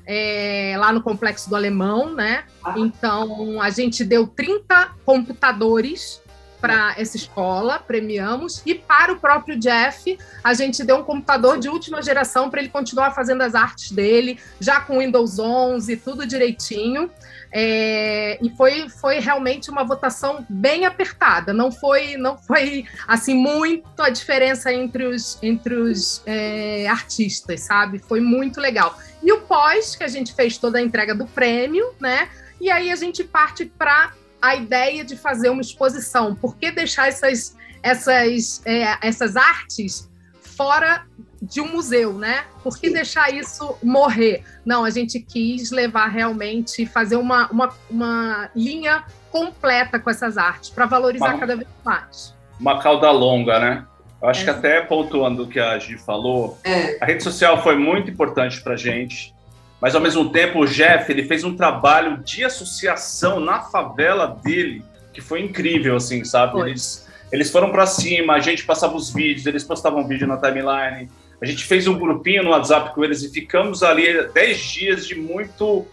é, 0.06 0.76
lá 0.78 0.92
no 0.92 1.02
Complexo 1.02 1.50
do 1.50 1.56
Alemão, 1.56 2.14
né? 2.14 2.44
Ah. 2.64 2.76
Então, 2.78 3.62
a 3.62 3.70
gente 3.70 4.04
deu 4.04 4.28
30 4.28 4.96
computadores 5.06 6.22
para 6.62 6.94
essa 6.98 7.18
escola, 7.18 7.80
premiamos, 7.80 8.62
e 8.66 8.76
para 8.76 9.12
o 9.12 9.20
próprio 9.20 9.58
Jeff, 9.58 10.18
a 10.44 10.54
gente 10.54 10.84
deu 10.84 10.98
um 10.98 11.04
computador 11.04 11.60
de 11.60 11.68
última 11.68 12.02
geração 12.02 12.50
para 12.50 12.62
ele 12.62 12.70
continuar 12.70 13.12
fazendo 13.12 13.42
as 13.42 13.56
artes 13.56 13.92
dele, 13.92 14.40
já 14.60 14.80
com 14.80 15.00
Windows 15.00 15.40
11, 15.40 15.98
tudo 15.98 16.26
direitinho. 16.26 17.10
É, 17.54 18.40
e 18.42 18.50
foi, 18.52 18.88
foi 18.88 19.20
realmente 19.20 19.70
uma 19.70 19.84
votação 19.84 20.46
bem 20.48 20.86
apertada. 20.86 21.52
Não 21.52 21.72
foi, 21.72 22.16
não 22.16 22.38
foi 22.38 22.86
assim 23.08 23.34
muito 23.34 24.02
a 24.02 24.10
diferença 24.10 24.72
entre 24.72 25.06
os, 25.06 25.38
entre 25.44 25.76
os 25.76 26.22
é, 26.26 26.88
artistas, 26.88 27.62
sabe? 27.62 28.00
Foi 28.00 28.22
muito 28.22 28.62
legal. 28.62 28.98
E 29.22 29.34
o 29.34 29.42
pós, 29.42 29.96
que 29.96 30.04
a 30.04 30.08
gente 30.08 30.34
fez 30.34 30.58
toda 30.58 30.78
a 30.78 30.82
entrega 30.82 31.14
do 31.14 31.26
prêmio, 31.26 31.94
né? 32.00 32.30
E 32.60 32.70
aí 32.70 32.92
a 32.92 32.96
gente 32.96 33.24
parte 33.24 33.66
para 33.66 34.14
a 34.42 34.56
ideia 34.56 35.04
de 35.04 35.16
fazer 35.16 35.50
uma 35.50 35.62
exposição. 35.62 36.36
Por 36.36 36.56
que 36.56 36.72
deixar 36.72 37.08
essas, 37.08 37.56
essas, 37.84 38.62
é, 38.66 38.98
essas 39.02 39.36
artes 39.36 40.10
fora 40.42 41.06
de 41.42 41.60
um 41.60 41.72
museu, 41.72 42.14
né? 42.14 42.44
Por 42.64 42.78
que 42.78 42.90
deixar 42.90 43.34
isso 43.34 43.76
morrer? 43.82 44.44
Não, 44.66 44.84
a 44.84 44.90
gente 44.90 45.20
quis 45.20 45.72
levar 45.72 46.08
realmente, 46.08 46.86
fazer 46.86 47.16
uma, 47.16 47.48
uma, 47.50 47.74
uma 47.90 48.50
linha 48.56 49.04
completa 49.32 50.00
com 50.00 50.10
essas 50.10 50.38
artes, 50.38 50.70
para 50.70 50.86
valorizar 50.86 51.30
uma, 51.30 51.40
cada 51.40 51.56
vez 51.56 51.68
mais. 51.84 52.36
Uma 52.60 52.80
cauda 52.80 53.10
longa, 53.10 53.60
né? 53.60 53.86
Eu 54.22 54.30
acho 54.30 54.42
é. 54.42 54.44
que 54.44 54.50
até 54.52 54.82
pontuando 54.82 55.44
o 55.44 55.48
que 55.48 55.60
a 55.60 55.80
Gi 55.80 55.98
falou, 55.98 56.60
é. 56.64 56.98
a 57.02 57.06
rede 57.06 57.24
social 57.24 57.64
foi 57.64 57.76
muito 57.76 58.12
importante 58.12 58.62
para 58.62 58.74
a 58.74 58.78
gente. 58.78 59.34
Mas 59.82 59.96
ao 59.96 60.02
mesmo 60.02 60.30
tempo 60.30 60.60
o 60.60 60.66
Jeff 60.68 61.12
ele 61.12 61.24
fez 61.24 61.44
um 61.44 61.56
trabalho 61.56 62.18
de 62.24 62.44
associação 62.44 63.40
na 63.40 63.62
favela 63.62 64.40
dele 64.44 64.84
que 65.12 65.22
foi 65.22 65.42
incrível, 65.42 65.96
assim, 65.96 66.24
sabe? 66.24 66.54
Foi. 66.54 66.70
Eles, 66.70 67.08
eles 67.32 67.52
foram 67.52 67.72
para 67.72 67.86
cima, 67.86 68.34
a 68.34 68.40
gente 68.40 68.64
passava 68.64 68.96
os 68.96 69.12
vídeos, 69.14 69.46
eles 69.46 69.64
postavam 69.64 70.08
vídeo 70.08 70.28
na 70.28 70.38
timeline. 70.38 71.10
A 71.42 71.46
gente 71.46 71.66
fez 71.66 71.88
um 71.88 71.98
grupinho 71.98 72.44
no 72.44 72.52
WhatsApp 72.52 72.94
com 72.94 73.04
eles 73.04 73.24
e 73.24 73.30
ficamos 73.30 73.84
ali 73.84 74.28
10 74.28 74.60
dias 74.60 75.08
de 75.08 75.16
muito 75.16 75.86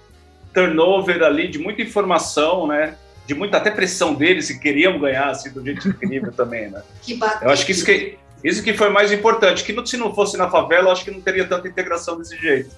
turnover 0.52 1.22
ali, 1.22 1.48
de 1.48 1.58
muita 1.58 1.82
informação, 1.82 2.66
né? 2.66 2.96
De 3.26 3.34
muita 3.34 3.58
até 3.58 3.70
pressão 3.70 4.14
deles, 4.14 4.48
que 4.50 4.58
queriam 4.58 4.98
ganhar, 4.98 5.30
assim, 5.30 5.50
do 5.50 5.64
jeito 5.64 5.88
incrível 5.88 6.32
também, 6.32 6.70
né? 6.70 6.82
Que 7.02 7.14
bacana. 7.14 7.46
Eu 7.46 7.50
acho 7.50 7.64
que 7.64 7.72
isso 7.72 7.84
que, 7.84 8.18
isso 8.44 8.62
que 8.62 8.74
foi 8.74 8.88
mais 8.88 9.12
importante, 9.12 9.64
que 9.64 9.86
se 9.86 9.96
não 9.96 10.14
fosse 10.14 10.36
na 10.36 10.50
favela, 10.50 10.88
eu 10.88 10.92
acho 10.92 11.04
que 11.04 11.10
não 11.10 11.20
teria 11.20 11.46
tanta 11.46 11.68
integração 11.68 12.18
desse 12.18 12.36
jeito. 12.36 12.70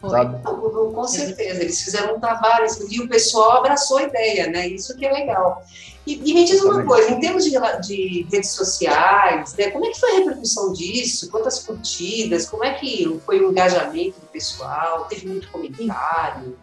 Sabe? 0.00 0.40
com 0.42 1.08
certeza, 1.08 1.60
eles 1.60 1.82
fizeram 1.82 2.16
um 2.16 2.20
trabalho 2.20 2.66
e 2.88 3.00
o 3.00 3.08
pessoal 3.08 3.58
abraçou 3.58 3.98
a 3.98 4.04
ideia, 4.04 4.48
né? 4.48 4.68
Isso 4.68 4.96
que 4.96 5.04
é 5.04 5.12
legal. 5.12 5.64
E, 6.06 6.14
e 6.24 6.34
me 6.34 6.44
diz 6.44 6.62
uma 6.62 6.84
coisa, 6.84 7.10
em 7.10 7.20
termos 7.20 7.44
de, 7.44 7.50
de, 7.82 8.26
redes 8.32 8.50
sociais, 8.52 9.54
né, 9.58 9.70
como 9.70 9.84
é 9.84 9.90
que 9.90 10.00
foi 10.00 10.10
a 10.10 10.14
repercussão 10.20 10.72
disso? 10.72 11.30
Quantas 11.30 11.58
curtidas? 11.58 12.48
Como 12.48 12.64
é 12.64 12.72
que 12.74 13.20
foi 13.26 13.44
o 13.44 13.50
engajamento 13.50 14.18
do 14.18 14.26
pessoal? 14.26 15.04
Teve 15.04 15.26
muito 15.26 15.50
comentário? 15.50 16.56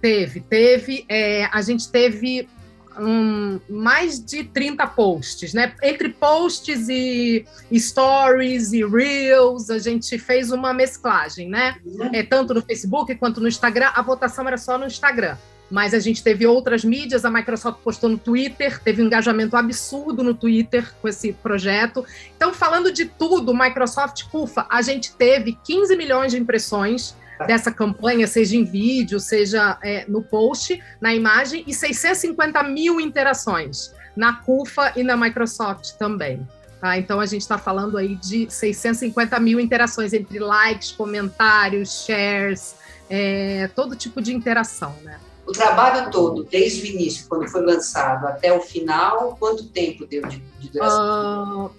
Teve, 0.00 0.40
teve. 0.40 1.04
É, 1.08 1.46
a 1.46 1.60
gente 1.62 1.88
teve 1.88 2.48
um, 2.98 3.60
mais 3.68 4.24
de 4.24 4.44
30 4.44 4.86
posts, 4.88 5.54
né? 5.54 5.74
Entre 5.82 6.08
posts 6.08 6.88
e, 6.88 7.44
stories 7.72 8.72
e 8.72 8.84
reels, 8.84 9.70
a 9.70 9.78
gente 9.78 10.18
fez 10.18 10.50
uma 10.50 10.72
mesclagem, 10.72 11.48
né? 11.48 11.76
Uhum. 11.84 12.10
É, 12.12 12.22
tanto 12.22 12.54
no 12.54 12.62
Facebook 12.62 13.14
quanto 13.16 13.40
no 13.40 13.48
Instagram. 13.48 13.90
A 13.94 14.02
votação 14.02 14.46
era 14.46 14.58
só 14.58 14.76
no 14.76 14.86
Instagram. 14.86 15.36
Mas 15.70 15.94
a 15.94 16.00
gente 16.00 16.22
teve 16.22 16.44
outras 16.46 16.84
mídias, 16.84 17.24
a 17.24 17.30
Microsoft 17.30 17.78
postou 17.84 18.10
no 18.10 18.18
Twitter, 18.18 18.80
teve 18.82 19.02
um 19.02 19.06
engajamento 19.06 19.56
absurdo 19.56 20.24
no 20.24 20.34
Twitter 20.34 20.92
com 21.00 21.06
esse 21.06 21.32
projeto. 21.32 22.04
Então, 22.36 22.52
falando 22.52 22.90
de 22.90 23.04
tudo, 23.04 23.54
Microsoft 23.54 24.24
CUFA, 24.30 24.66
a 24.68 24.82
gente 24.82 25.14
teve 25.14 25.56
15 25.62 25.96
milhões 25.96 26.32
de 26.32 26.38
impressões 26.38 27.14
dessa 27.46 27.70
campanha, 27.70 28.26
seja 28.26 28.56
em 28.56 28.64
vídeo, 28.64 29.18
seja 29.18 29.78
é, 29.82 30.04
no 30.08 30.22
post, 30.22 30.82
na 31.00 31.14
imagem, 31.14 31.64
e 31.66 31.74
650 31.74 32.62
mil 32.64 33.00
interações 33.00 33.92
na 34.16 34.34
CUFA 34.34 34.92
e 34.96 35.02
na 35.02 35.16
Microsoft 35.16 35.92
também. 35.98 36.46
Tá? 36.80 36.96
Então 36.98 37.20
a 37.20 37.26
gente 37.26 37.42
está 37.42 37.58
falando 37.58 37.98
aí 37.98 38.16
de 38.16 38.50
650 38.50 39.38
mil 39.38 39.60
interações 39.60 40.12
entre 40.12 40.38
likes, 40.38 40.92
comentários, 40.92 42.04
shares, 42.04 42.74
é, 43.08 43.68
todo 43.74 43.94
tipo 43.94 44.22
de 44.22 44.34
interação, 44.34 44.94
né? 45.02 45.18
O 45.46 45.52
trabalho 45.52 46.10
todo, 46.10 46.44
desde 46.44 46.82
o 46.82 46.86
início, 46.86 47.26
quando 47.28 47.48
foi 47.48 47.62
lançado, 47.62 48.26
até 48.26 48.52
o 48.52 48.60
final, 48.60 49.36
quanto 49.38 49.64
tempo 49.64 50.06
deu 50.06 50.22
de, 50.26 50.38
de 50.38 50.70
duração? 50.70 51.66
Uh, 51.66 51.70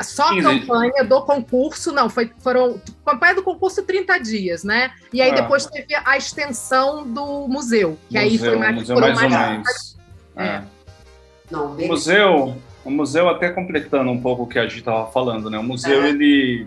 só 0.00 0.28
a 0.28 0.42
campanha 0.42 1.04
do 1.04 1.22
concurso, 1.22 1.92
não, 1.92 2.08
foi, 2.08 2.30
foram. 2.38 2.80
Campanha 3.04 3.34
do 3.34 3.42
concurso 3.42 3.82
30 3.82 4.18
dias, 4.18 4.64
né? 4.64 4.92
E 5.12 5.20
aí 5.20 5.30
ah. 5.30 5.34
depois 5.34 5.66
teve 5.66 5.94
a 5.94 6.16
extensão 6.16 7.06
do 7.06 7.46
museu, 7.48 7.98
que 8.08 8.14
museu, 8.14 8.30
aí 8.30 8.38
foi 8.38 8.56
mais, 8.56 8.74
museu 8.76 9.00
mais, 9.00 9.14
mais 9.14 9.32
ou 9.32 9.38
menos. 9.38 9.96
É. 10.36 10.44
é. 10.44 10.62
Não, 11.50 11.72
o 11.76 11.86
museu, 11.86 12.56
o 12.84 12.90
museu, 12.90 13.28
até 13.28 13.50
completando 13.50 14.10
um 14.10 14.20
pouco 14.20 14.44
o 14.44 14.46
que 14.46 14.58
a 14.58 14.62
gente 14.62 14.78
estava 14.78 15.10
falando, 15.10 15.50
né? 15.50 15.58
O 15.58 15.62
museu, 15.62 16.02
é. 16.02 16.08
ele, 16.08 16.66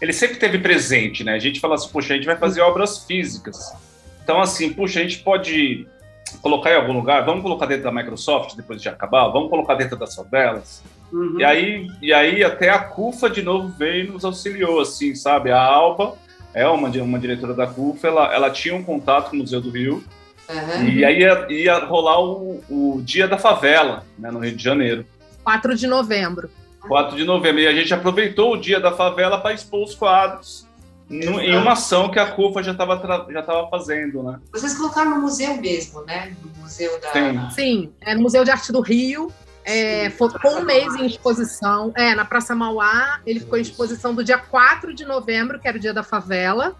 ele 0.00 0.12
sempre 0.12 0.36
teve 0.36 0.58
presente, 0.58 1.22
né? 1.22 1.34
A 1.34 1.38
gente 1.38 1.60
fala 1.60 1.74
assim, 1.74 1.88
poxa, 1.90 2.14
a 2.14 2.16
gente 2.16 2.26
vai 2.26 2.36
fazer 2.36 2.62
obras 2.62 3.04
físicas. 3.04 3.74
Então, 4.22 4.40
assim, 4.40 4.72
puxa, 4.72 5.00
a 5.00 5.02
gente 5.02 5.18
pode 5.18 5.86
colocar 6.40 6.70
em 6.70 6.76
algum 6.76 6.94
lugar, 6.94 7.24
vamos 7.24 7.42
colocar 7.42 7.66
dentro 7.66 7.84
da 7.84 7.92
Microsoft 7.92 8.56
depois 8.56 8.80
de 8.80 8.88
acabar, 8.88 9.28
vamos 9.28 9.50
colocar 9.50 9.74
dentro 9.74 9.96
das 9.96 10.14
favelas. 10.14 10.82
Uhum. 11.14 11.38
E, 11.38 11.44
aí, 11.44 11.90
e 12.02 12.12
aí 12.12 12.42
até 12.42 12.70
a 12.70 12.78
CUFA 12.80 13.30
de 13.30 13.40
novo 13.40 13.72
veio 13.78 14.06
e 14.06 14.08
nos 14.08 14.24
auxiliou, 14.24 14.80
assim, 14.80 15.14
sabe? 15.14 15.52
A 15.52 15.62
Alba 15.62 16.16
é 16.52 16.66
uma, 16.66 16.88
uma 16.88 17.18
diretora 17.20 17.54
da 17.54 17.68
CUFA, 17.68 18.08
ela, 18.08 18.34
ela 18.34 18.50
tinha 18.50 18.74
um 18.74 18.82
contato 18.82 19.30
com 19.30 19.36
o 19.36 19.38
Museu 19.38 19.60
do 19.60 19.70
Rio, 19.70 20.02
uhum. 20.48 20.88
e 20.88 21.04
aí 21.04 21.20
ia, 21.20 21.46
ia 21.48 21.78
rolar 21.84 22.20
o, 22.20 22.60
o 22.68 23.00
Dia 23.04 23.28
da 23.28 23.38
Favela, 23.38 24.04
né, 24.18 24.28
no 24.28 24.40
Rio 24.40 24.56
de 24.56 24.62
Janeiro. 24.62 25.06
4 25.44 25.76
de 25.76 25.86
novembro. 25.86 26.50
4 26.88 27.16
de 27.16 27.24
novembro. 27.24 27.60
E 27.60 27.68
a 27.68 27.72
gente 27.72 27.94
aproveitou 27.94 28.54
o 28.54 28.56
Dia 28.56 28.80
da 28.80 28.90
Favela 28.90 29.38
para 29.38 29.54
expor 29.54 29.84
os 29.84 29.94
quadros 29.94 30.66
no, 31.08 31.40
em 31.40 31.56
uma 31.56 31.72
ação 31.72 32.10
que 32.10 32.18
a 32.18 32.26
CUFA 32.26 32.62
já 32.62 32.72
estava 32.72 32.96
já 33.30 33.42
tava 33.42 33.68
fazendo, 33.68 34.22
né? 34.22 34.40
Vocês 34.50 34.74
colocaram 34.74 35.12
no 35.12 35.22
museu 35.22 35.56
mesmo, 35.60 36.02
né? 36.02 36.34
No 36.42 36.62
museu 36.62 36.98
da... 37.00 37.12
Sim, 37.12 37.50
Sim 37.50 37.92
é 38.00 38.14
no 38.14 38.22
Museu 38.22 38.44
de 38.44 38.50
Arte 38.50 38.72
do 38.72 38.80
Rio. 38.80 39.30
É, 39.64 40.10
ficou 40.10 40.58
um 40.58 40.64
mês 40.64 40.94
em 40.94 41.06
exposição. 41.06 41.92
É, 41.96 42.14
na 42.14 42.24
Praça 42.24 42.54
Mauá, 42.54 43.20
ele 43.26 43.40
ficou 43.40 43.58
em 43.58 43.62
exposição 43.62 44.14
do 44.14 44.22
dia 44.22 44.38
4 44.38 44.94
de 44.94 45.04
novembro, 45.04 45.58
que 45.58 45.66
era 45.66 45.76
o 45.76 45.80
dia 45.80 45.92
da 45.92 46.02
favela. 46.02 46.76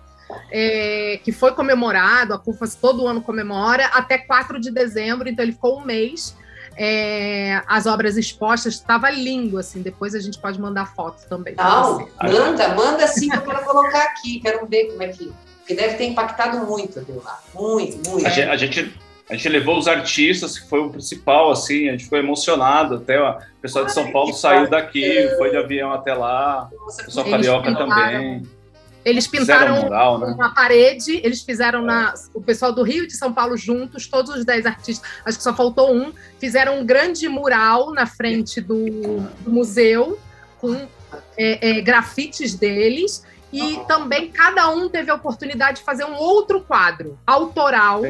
É, 0.50 1.20
que 1.22 1.30
foi 1.32 1.52
comemorado, 1.52 2.32
a 2.32 2.38
CUFA 2.38 2.66
todo 2.80 3.06
ano 3.06 3.20
comemora, 3.20 3.86
até 3.88 4.16
4 4.16 4.58
de 4.58 4.70
dezembro, 4.70 5.28
então 5.28 5.44
ele 5.44 5.52
ficou 5.52 5.78
um 5.78 5.84
mês 5.84 6.34
é, 6.76 7.62
as 7.66 7.86
obras 7.86 8.16
expostas, 8.16 8.74
estava 8.74 9.10
lindo, 9.10 9.58
assim. 9.58 9.82
Depois 9.82 10.14
a 10.14 10.20
gente 10.20 10.38
pode 10.38 10.60
mandar 10.60 10.86
foto 10.94 11.26
também. 11.28 11.54
Não, 11.56 12.08
manda, 12.22 12.68
manda 12.74 13.06
sim, 13.06 13.28
que 13.28 13.36
eu 13.36 13.42
quero 13.42 13.64
colocar 13.64 14.02
aqui, 14.04 14.40
quero 14.40 14.66
ver 14.66 14.86
como 14.90 15.02
é 15.02 15.08
que. 15.08 15.32
Porque 15.58 15.74
deve 15.74 15.94
ter 15.94 16.04
impactado 16.04 16.58
muito 16.66 17.00
aquilo 17.00 17.22
lá. 17.24 17.40
Muito, 17.54 18.10
muito. 18.10 18.26
A 18.26 18.30
gente, 18.30 18.48
a 18.48 18.56
gente, 18.56 18.94
a 19.28 19.34
gente 19.34 19.48
levou 19.48 19.78
os 19.78 19.88
artistas, 19.88 20.58
que 20.58 20.68
foi 20.68 20.80
o 20.80 20.90
principal, 20.90 21.50
assim, 21.50 21.88
a 21.88 21.92
gente 21.92 22.04
ficou 22.04 22.18
emocionado. 22.18 22.96
Até 22.96 23.20
o 23.20 23.38
pessoal 23.60 23.86
de 23.86 23.92
São 23.92 24.12
Paulo 24.12 24.32
saiu 24.34 24.68
daqui, 24.68 25.30
foi 25.38 25.50
de 25.50 25.56
avião 25.56 25.92
até 25.92 26.12
lá, 26.12 26.68
o 26.72 27.04
pessoal 27.04 27.28
carioca 27.28 27.74
também. 27.74 28.42
Eles 29.04 29.26
pintaram 29.26 29.82
mural, 29.82 30.18
né? 30.18 30.28
uma 30.28 30.54
parede, 30.54 31.20
eles 31.22 31.42
fizeram 31.42 31.82
é. 31.82 31.86
na. 31.86 32.14
O 32.32 32.40
pessoal 32.40 32.72
do 32.72 32.82
Rio 32.82 33.04
e 33.04 33.06
de 33.06 33.14
São 33.14 33.32
Paulo 33.32 33.56
juntos, 33.56 34.06
todos 34.06 34.34
os 34.34 34.44
dez 34.46 34.64
artistas, 34.64 35.06
acho 35.24 35.36
que 35.36 35.44
só 35.44 35.54
faltou 35.54 35.94
um, 35.94 36.10
fizeram 36.38 36.80
um 36.80 36.86
grande 36.86 37.28
mural 37.28 37.92
na 37.92 38.06
frente 38.06 38.62
do, 38.62 39.20
do 39.40 39.50
museu, 39.50 40.18
com 40.58 40.74
é, 41.36 41.70
é, 41.70 41.80
grafites 41.82 42.54
deles. 42.54 43.22
E 43.54 43.84
também 43.86 44.30
cada 44.30 44.68
um 44.68 44.88
teve 44.88 45.10
a 45.10 45.14
oportunidade 45.14 45.78
de 45.78 45.84
fazer 45.84 46.04
um 46.04 46.14
outro 46.14 46.60
quadro 46.60 47.18
autoral. 47.26 48.02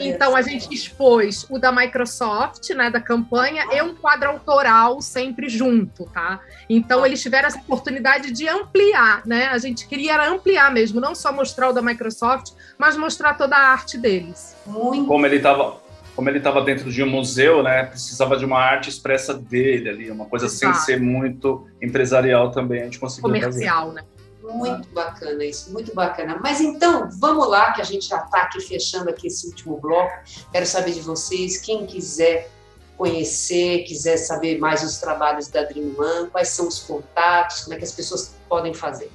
Então 0.00 0.34
a 0.34 0.42
gente 0.42 0.72
expôs 0.74 1.46
o 1.48 1.58
da 1.58 1.70
Microsoft, 1.70 2.70
né, 2.70 2.90
da 2.90 3.00
campanha, 3.00 3.66
e 3.72 3.80
um 3.82 3.94
quadro 3.94 4.30
autoral 4.30 5.00
sempre 5.00 5.48
junto, 5.48 6.04
tá? 6.06 6.40
Então 6.68 7.06
eles 7.06 7.22
tiveram 7.22 7.46
essa 7.48 7.58
oportunidade 7.58 8.32
de 8.32 8.48
ampliar, 8.48 9.22
né? 9.24 9.46
A 9.46 9.58
gente 9.58 9.86
queria 9.86 10.20
ampliar 10.28 10.72
mesmo, 10.72 11.00
não 11.00 11.14
só 11.14 11.32
mostrar 11.32 11.68
o 11.68 11.72
da 11.72 11.80
Microsoft, 11.80 12.52
mas 12.76 12.96
mostrar 12.96 13.34
toda 13.34 13.56
a 13.56 13.70
arte 13.70 13.96
deles. 13.96 14.56
Muito. 14.66 15.06
Como 15.06 15.24
ele 15.26 15.36
estava 15.36 15.80
como 16.14 16.28
ele 16.28 16.38
estava 16.38 16.60
dentro 16.60 16.90
de 16.90 17.02
um 17.02 17.08
museu, 17.08 17.62
né, 17.62 17.84
precisava 17.84 18.36
de 18.36 18.44
uma 18.44 18.58
arte 18.58 18.90
expressa 18.90 19.32
dele 19.32 19.88
ali, 19.88 20.10
uma 20.10 20.26
coisa 20.26 20.44
Exato. 20.44 20.74
sem 20.76 20.84
ser 20.84 21.00
muito 21.00 21.66
empresarial 21.80 22.50
também, 22.50 22.82
a 22.82 22.84
gente 22.84 22.98
conseguiu 22.98 23.30
Comercial, 23.30 23.88
fazer. 23.88 23.94
né? 23.94 24.04
Muito 24.42 24.88
bacana 24.88 25.44
isso, 25.44 25.72
muito 25.72 25.94
bacana. 25.94 26.40
Mas 26.42 26.60
então, 26.60 27.08
vamos 27.12 27.48
lá, 27.48 27.72
que 27.72 27.80
a 27.80 27.84
gente 27.84 28.08
já 28.08 28.18
está 28.18 28.42
aqui 28.42 28.60
fechando 28.60 29.08
aqui 29.08 29.28
esse 29.28 29.46
último 29.46 29.78
bloco. 29.78 30.12
Quero 30.50 30.66
saber 30.66 30.90
de 30.92 31.00
vocês, 31.00 31.58
quem 31.58 31.86
quiser 31.86 32.50
conhecer, 32.96 33.84
quiser 33.84 34.16
saber 34.16 34.58
mais 34.58 34.82
os 34.82 34.98
trabalhos 34.98 35.46
da 35.48 35.62
Dream 35.62 35.94
One, 35.98 36.28
quais 36.30 36.48
são 36.48 36.66
os 36.68 36.80
contatos, 36.80 37.60
como 37.62 37.74
é 37.74 37.78
que 37.78 37.84
as 37.84 37.92
pessoas 37.92 38.34
podem 38.48 38.74
fazer? 38.74 39.10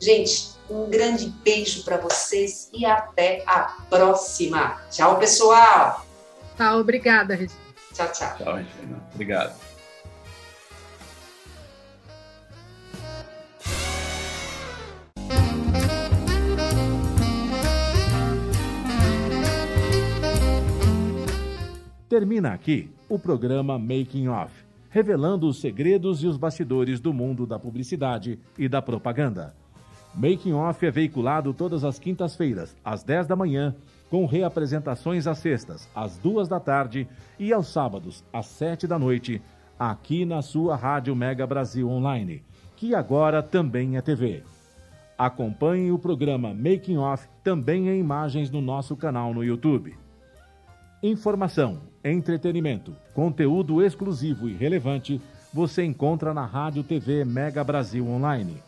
Gente, 0.00 0.57
um 0.70 0.88
grande 0.90 1.26
beijo 1.42 1.82
para 1.84 1.96
vocês 1.96 2.70
e 2.72 2.84
até 2.84 3.42
a 3.46 3.76
próxima. 3.88 4.80
Tchau, 4.90 5.18
pessoal. 5.18 6.06
Tchau, 6.56 6.80
obrigada, 6.80 7.34
Regina. 7.34 7.60
Tchau, 7.94 8.12
tchau. 8.12 8.36
Tchau, 8.36 8.54
Regina. 8.56 9.02
Obrigado. 9.14 9.68
Termina 22.08 22.54
aqui 22.54 22.90
o 23.06 23.18
programa 23.18 23.78
Making 23.78 24.28
Off, 24.28 24.52
revelando 24.88 25.46
os 25.46 25.60
segredos 25.60 26.22
e 26.22 26.26
os 26.26 26.38
bastidores 26.38 27.00
do 27.00 27.12
mundo 27.12 27.46
da 27.46 27.58
publicidade 27.58 28.38
e 28.56 28.66
da 28.66 28.80
propaganda. 28.80 29.54
Making 30.18 30.54
Off 30.54 30.84
é 30.84 30.90
veiculado 30.90 31.54
todas 31.54 31.84
as 31.84 31.96
quintas-feiras, 31.96 32.76
às 32.84 33.04
10 33.04 33.28
da 33.28 33.36
manhã, 33.36 33.72
com 34.10 34.26
reapresentações 34.26 35.28
às 35.28 35.38
sextas, 35.38 35.88
às 35.94 36.18
2 36.18 36.48
da 36.48 36.58
tarde 36.58 37.06
e 37.38 37.52
aos 37.52 37.68
sábados, 37.68 38.24
às 38.32 38.46
7 38.46 38.84
da 38.88 38.98
noite, 38.98 39.40
aqui 39.78 40.24
na 40.24 40.42
sua 40.42 40.74
Rádio 40.74 41.14
Mega 41.14 41.46
Brasil 41.46 41.88
Online, 41.88 42.42
que 42.74 42.96
agora 42.96 43.44
também 43.44 43.96
é 43.96 44.00
TV. 44.00 44.42
Acompanhe 45.16 45.92
o 45.92 45.98
programa 46.00 46.52
Making 46.52 46.96
Off 46.96 47.28
também 47.44 47.88
em 47.88 48.00
imagens 48.00 48.50
no 48.50 48.60
nosso 48.60 48.96
canal 48.96 49.32
no 49.32 49.44
YouTube. 49.44 49.96
Informação, 51.00 51.78
entretenimento, 52.02 52.92
conteúdo 53.14 53.80
exclusivo 53.84 54.48
e 54.48 54.52
relevante 54.52 55.20
você 55.54 55.84
encontra 55.84 56.34
na 56.34 56.44
Rádio 56.44 56.82
TV 56.82 57.24
Mega 57.24 57.62
Brasil 57.62 58.04
Online 58.04 58.67